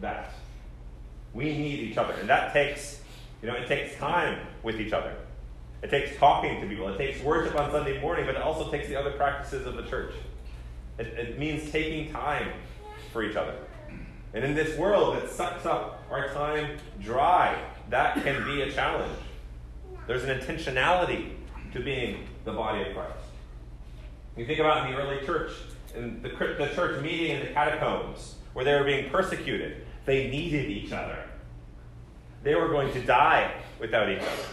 that. 0.00 0.32
We 1.34 1.44
need 1.44 1.80
each 1.80 1.98
other. 1.98 2.14
And 2.14 2.28
that 2.28 2.52
takes, 2.52 3.00
you 3.42 3.48
know, 3.48 3.54
it 3.54 3.68
takes 3.68 3.94
time 3.96 4.38
with 4.62 4.80
each 4.80 4.92
other. 4.92 5.14
It 5.82 5.90
takes 5.90 6.16
talking 6.18 6.60
to 6.60 6.66
people. 6.66 6.88
It 6.88 6.98
takes 6.98 7.22
worship 7.22 7.58
on 7.58 7.70
Sunday 7.70 8.00
morning, 8.00 8.26
but 8.26 8.34
it 8.34 8.42
also 8.42 8.70
takes 8.70 8.88
the 8.88 8.96
other 8.96 9.12
practices 9.12 9.66
of 9.66 9.76
the 9.76 9.82
church. 9.84 10.12
It, 10.98 11.06
it 11.06 11.38
means 11.38 11.70
taking 11.70 12.12
time 12.12 12.52
for 13.12 13.22
each 13.22 13.36
other. 13.36 13.54
And 14.34 14.44
in 14.44 14.54
this 14.54 14.76
world 14.78 15.16
that 15.16 15.30
sucks 15.30 15.66
up 15.66 16.04
our 16.10 16.28
time 16.32 16.78
dry, 17.00 17.60
that 17.88 18.22
can 18.22 18.44
be 18.44 18.62
a 18.62 18.70
challenge. 18.70 19.18
There's 20.06 20.24
an 20.24 20.38
intentionality 20.38 21.32
to 21.72 21.80
being 21.80 22.26
the 22.44 22.52
body 22.52 22.82
of 22.82 22.94
Christ. 22.94 23.14
You 24.36 24.46
think 24.46 24.60
about 24.60 24.86
in 24.86 24.92
the 24.92 24.98
early 24.98 25.24
church, 25.26 25.52
in 25.94 26.22
the, 26.22 26.28
the 26.28 26.70
church 26.74 27.02
meeting 27.02 27.36
in 27.36 27.46
the 27.46 27.52
catacombs, 27.52 28.36
where 28.52 28.64
they 28.64 28.74
were 28.74 28.84
being 28.84 29.10
persecuted. 29.10 29.86
They 30.04 30.30
needed 30.30 30.70
each 30.70 30.92
other. 30.92 31.24
They 32.42 32.54
were 32.54 32.68
going 32.68 32.92
to 32.92 33.00
die 33.02 33.52
without 33.78 34.08
each 34.08 34.20
other. 34.20 34.44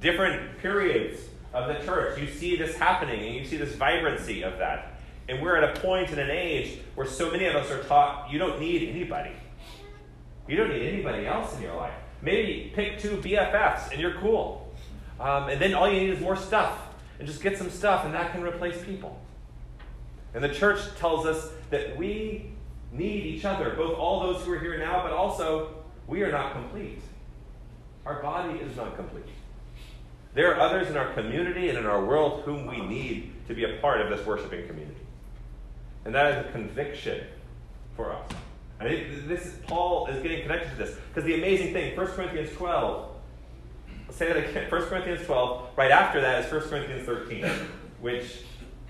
Different 0.00 0.58
periods 0.58 1.20
of 1.52 1.68
the 1.68 1.84
church, 1.84 2.20
you 2.20 2.28
see 2.28 2.56
this 2.56 2.76
happening 2.76 3.26
and 3.26 3.34
you 3.34 3.44
see 3.44 3.56
this 3.56 3.74
vibrancy 3.74 4.42
of 4.42 4.58
that. 4.58 4.98
And 5.28 5.42
we're 5.42 5.56
at 5.56 5.76
a 5.76 5.80
point 5.80 6.10
in 6.10 6.18
an 6.18 6.30
age 6.30 6.78
where 6.94 7.06
so 7.06 7.30
many 7.30 7.46
of 7.46 7.54
us 7.54 7.70
are 7.70 7.82
taught 7.84 8.30
you 8.30 8.38
don't 8.38 8.60
need 8.60 8.88
anybody. 8.88 9.32
You 10.46 10.56
don't 10.56 10.70
need 10.70 10.86
anybody 10.86 11.26
else 11.26 11.54
in 11.56 11.62
your 11.62 11.74
life. 11.74 11.94
Maybe 12.22 12.72
pick 12.74 12.98
two 12.98 13.18
BFFs 13.18 13.92
and 13.92 14.00
you're 14.00 14.14
cool. 14.20 14.72
Um, 15.20 15.48
and 15.48 15.60
then 15.60 15.74
all 15.74 15.90
you 15.90 16.00
need 16.00 16.10
is 16.10 16.20
more 16.20 16.36
stuff. 16.36 16.78
And 17.18 17.26
just 17.26 17.42
get 17.42 17.58
some 17.58 17.68
stuff, 17.68 18.04
and 18.04 18.14
that 18.14 18.30
can 18.30 18.42
replace 18.42 18.80
people. 18.84 19.20
And 20.34 20.44
the 20.44 20.48
church 20.48 20.78
tells 20.98 21.26
us 21.26 21.50
that 21.70 21.96
we 21.96 22.52
need 22.92 23.26
each 23.26 23.44
other, 23.44 23.70
both 23.70 23.98
all 23.98 24.20
those 24.20 24.44
who 24.44 24.52
are 24.52 24.58
here 24.58 24.78
now, 24.78 25.02
but 25.02 25.12
also 25.12 25.74
we 26.06 26.22
are 26.22 26.30
not 26.30 26.52
complete. 26.52 27.00
Our 28.06 28.22
body 28.22 28.58
is 28.60 28.76
not 28.76 28.96
complete. 28.96 29.26
There 30.34 30.54
are 30.54 30.60
others 30.60 30.88
in 30.88 30.96
our 30.96 31.12
community 31.14 31.68
and 31.68 31.78
in 31.78 31.86
our 31.86 32.04
world 32.04 32.42
whom 32.44 32.66
we 32.66 32.80
need 32.80 33.32
to 33.48 33.54
be 33.54 33.64
a 33.64 33.78
part 33.78 34.00
of 34.00 34.10
this 34.10 34.26
worshiping 34.26 34.66
community. 34.66 35.00
And 36.04 36.14
that 36.14 36.32
is 36.32 36.46
a 36.46 36.52
conviction 36.52 37.24
for 37.96 38.12
us. 38.12 38.32
Think 38.80 39.26
this 39.26 39.56
Paul 39.66 40.06
is 40.06 40.22
getting 40.22 40.42
connected 40.42 40.70
to 40.70 40.76
this 40.76 40.96
because 41.08 41.24
the 41.24 41.34
amazing 41.34 41.72
thing, 41.72 41.96
1 41.96 42.06
Corinthians 42.08 42.50
12, 42.56 43.08
I'll 44.06 44.14
say 44.14 44.28
that 44.28 44.36
again, 44.36 44.70
1 44.70 44.82
Corinthians 44.82 45.26
12, 45.26 45.70
right 45.76 45.90
after 45.90 46.20
that 46.20 46.44
is 46.44 46.52
1 46.52 46.60
Corinthians 46.70 47.04
13, 47.04 47.44
which 48.00 48.38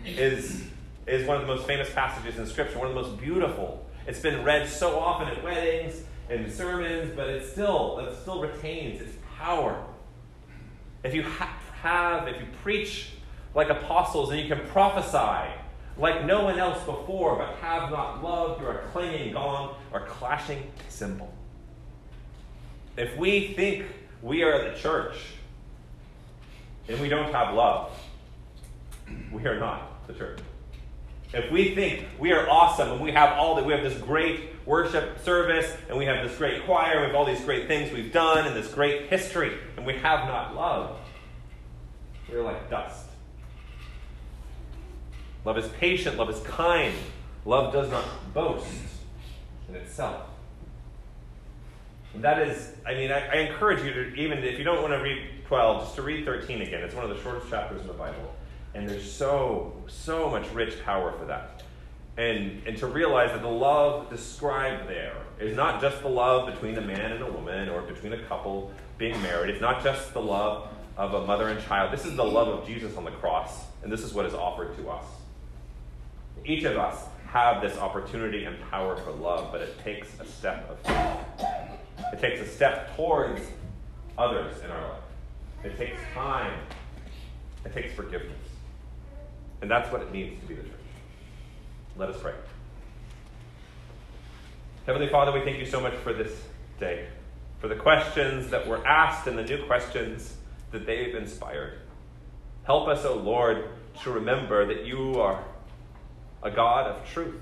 is, 0.05 0.64
is 1.07 1.27
one 1.27 1.37
of 1.37 1.46
the 1.46 1.48
most 1.48 1.66
famous 1.66 1.90
passages 1.90 2.38
in 2.38 2.46
Scripture, 2.46 2.79
one 2.79 2.88
of 2.88 2.94
the 2.94 3.01
most 3.01 3.18
beautiful. 3.18 3.87
It's 4.07 4.20
been 4.20 4.44
read 4.44 4.68
so 4.68 4.98
often 4.98 5.29
at 5.29 5.42
weddings 5.42 6.03
and 6.29 6.53
sermons, 6.53 7.12
but 7.16 7.29
it 7.29 7.51
still, 7.51 7.98
it 7.98 8.14
still 8.20 8.42
retains 8.42 9.01
its 9.01 9.16
power. 9.38 9.83
If 11.02 11.14
you 11.14 11.22
ha- 11.22 11.58
have, 11.82 12.28
if 12.28 12.40
you 12.40 12.46
preach 12.62 13.11
like 13.54 13.68
apostles 13.68 14.30
and 14.30 14.40
you 14.40 14.48
can 14.48 14.66
prophesy 14.68 15.50
like 15.96 16.24
no 16.24 16.44
one 16.44 16.58
else 16.58 16.82
before, 16.84 17.37
but 17.37 17.54
have 17.56 17.90
not 17.90 18.22
love, 18.22 18.61
you're 18.61 18.70
a 18.72 18.82
clanging 18.88 19.32
gong 19.32 19.74
or 19.92 20.06
clashing 20.06 20.70
cymbal. 20.88 21.32
If 22.96 23.16
we 23.16 23.54
think 23.54 23.87
we 24.22 24.42
are 24.42 24.70
the 24.70 24.78
church 24.78 25.16
and 26.88 27.00
we 27.00 27.08
don't 27.08 27.32
have 27.32 27.54
love, 27.54 27.90
we 29.32 29.44
are 29.46 29.58
not 29.58 30.06
the 30.06 30.14
church. 30.14 30.38
If 31.33 31.51
we 31.51 31.75
think 31.75 32.07
we 32.19 32.33
are 32.33 32.49
awesome 32.49 32.91
and 32.93 33.01
we 33.01 33.12
have 33.12 33.37
all 33.37 33.55
that, 33.57 33.64
we 33.64 33.73
have 33.73 33.83
this 33.83 33.99
great 33.99 34.51
worship 34.64 35.23
service 35.23 35.71
and 35.88 35.99
we 35.99 36.07
have 36.07 36.27
this 36.27 36.37
great 36.38 36.64
choir, 36.64 36.93
and 36.93 37.01
we 37.01 37.07
have 37.07 37.14
all 37.14 37.27
these 37.27 37.45
great 37.45 37.67
things 37.67 37.93
we've 37.93 38.12
done 38.12 38.47
and 38.47 38.57
this 38.57 38.73
great 38.73 39.09
history, 39.11 39.59
and 39.77 39.85
we 39.85 39.95
have 39.95 40.27
not 40.27 40.55
love, 40.55 40.97
we're 42.31 42.43
like 42.43 42.71
dust. 42.71 43.07
Love 45.45 45.59
is 45.59 45.69
patient, 45.69 46.17
love 46.17 46.31
is 46.31 46.41
kind, 46.41 46.95
love 47.45 47.73
does 47.73 47.91
not 47.91 48.05
boast. 48.35 48.67
in 49.69 49.75
itself. 49.75 50.23
And 52.14 52.25
that 52.25 52.47
is, 52.47 52.73
I 52.87 52.95
mean, 52.95 53.12
I, 53.12 53.27
I 53.29 53.35
encourage 53.41 53.85
you 53.85 53.93
to, 53.93 54.14
even 54.14 54.38
if 54.38 54.59
you 54.59 54.64
don't 54.64 54.81
want 54.81 54.95
to 54.95 54.99
read 54.99 55.19
12, 55.47 55.85
just 55.85 55.97
to 55.97 56.03
read 56.03 56.25
13 56.25 56.62
again. 56.62 56.83
It's 56.83 56.95
one 56.95 57.05
of 57.05 57.14
the 57.14 57.23
shortest 57.23 57.51
chapters 57.51 57.83
in 57.83 57.87
the 57.87 57.93
Bible. 57.93 58.35
And 58.79 58.88
there's 58.88 59.11
so, 59.11 59.73
so 59.88 60.31
much 60.31 60.49
rich 60.53 60.81
power 60.85 61.11
for 61.19 61.25
that. 61.25 61.64
And, 62.17 62.62
and 62.64 62.77
to 62.79 62.87
realize 62.87 63.33
that 63.33 63.43
the 63.43 63.49
love 63.49 64.09
described 64.09 64.88
there 64.88 65.17
is 65.41 65.57
not 65.57 65.81
just 65.81 66.01
the 66.01 66.09
love 66.09 66.53
between 66.53 66.79
a 66.79 66.81
man 66.81 67.11
and 67.11 67.25
a 67.25 67.33
woman 67.33 67.69
or 67.69 67.83
between 67.83 68.12
a 68.12 68.23
couple 68.27 68.73
being 68.97 69.21
married. 69.21 69.51
It's 69.51 69.61
not 69.61 69.83
just 69.83 70.14
the 70.14 70.23
love 70.23 70.69
of 70.97 71.12
a 71.12 71.27
mother 71.27 71.49
and 71.49 71.61
child. 71.64 71.93
This 71.93 72.05
is 72.05 72.14
the 72.14 72.25
love 72.25 72.47
of 72.47 72.69
Jesus 72.69 72.97
on 72.97 73.05
the 73.05 73.11
cross, 73.11 73.64
and 73.83 73.91
this 73.91 74.03
is 74.03 74.14
what 74.14 74.27
is 74.27 74.35
offered 74.35 74.77
to 74.77 74.91
us. 74.91 75.05
Each 76.45 76.62
of 76.62 76.77
us 76.77 77.05
have 77.27 77.61
this 77.61 77.77
opportunity 77.79 78.45
and 78.45 78.61
power 78.71 78.97
for 78.97 79.11
love, 79.11 79.51
but 79.51 79.61
it 79.61 79.77
takes 79.83 80.09
a 80.21 80.25
step 80.25 80.71
of 80.71 80.79
faith. 80.81 81.49
It 82.12 82.21
takes 82.21 82.41
a 82.41 82.47
step 82.47 82.95
towards 82.95 83.43
others 84.17 84.55
in 84.62 84.71
our 84.71 84.88
life. 84.88 85.03
It 85.64 85.77
takes 85.77 86.01
time. 86.14 86.61
It 87.64 87.73
takes 87.73 87.93
forgiveness. 87.93 88.47
And 89.61 89.71
that's 89.71 89.90
what 89.90 90.03
it 90.03 90.12
means 90.12 90.40
to 90.40 90.47
be 90.47 90.55
the 90.55 90.62
church. 90.62 90.73
Let 91.97 92.11
us 92.11 92.21
pray. 92.21 92.35
Heavenly 94.87 95.09
Father, 95.09 95.33
we 95.33 95.40
thank 95.40 95.59
you 95.59 95.66
so 95.66 95.81
much 95.81 95.94
for 95.94 96.12
this 96.12 96.33
day, 96.81 97.09
for 97.59 97.68
the 97.68 97.75
questions 97.75 98.51
that 98.51 98.66
were 98.66 98.87
asked 98.87 99.27
and 99.27 99.37
the 99.37 99.42
new 99.42 99.64
questions 99.66 100.37
that 100.71 100.87
they've 100.87 101.14
inspired. 101.14 101.79
Help 102.64 102.88
us, 102.88 103.05
O 103.05 103.14
oh 103.14 103.16
Lord, 103.16 103.68
to 104.03 104.11
remember 104.11 104.66
that 104.66 104.87
you 104.87 105.21
are 105.21 105.44
a 106.42 106.51
God 106.51 106.87
of 106.87 107.07
truth. 107.09 107.40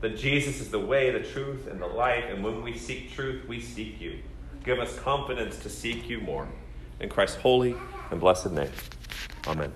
That 0.00 0.16
Jesus 0.16 0.60
is 0.60 0.70
the 0.70 0.80
way, 0.80 1.10
the 1.10 1.20
truth, 1.20 1.66
and 1.66 1.80
the 1.80 1.86
life, 1.86 2.24
and 2.28 2.42
when 2.42 2.62
we 2.62 2.76
seek 2.76 3.12
truth, 3.12 3.46
we 3.46 3.60
seek 3.60 4.00
you. 4.00 4.20
Give 4.64 4.78
us 4.78 4.98
confidence 4.98 5.58
to 5.58 5.68
seek 5.68 6.08
you 6.08 6.20
more. 6.20 6.48
In 7.00 7.08
Christ's 7.08 7.36
holy 7.36 7.76
and 8.10 8.20
blessed 8.20 8.52
name. 8.52 8.70
Amen. 9.46 9.72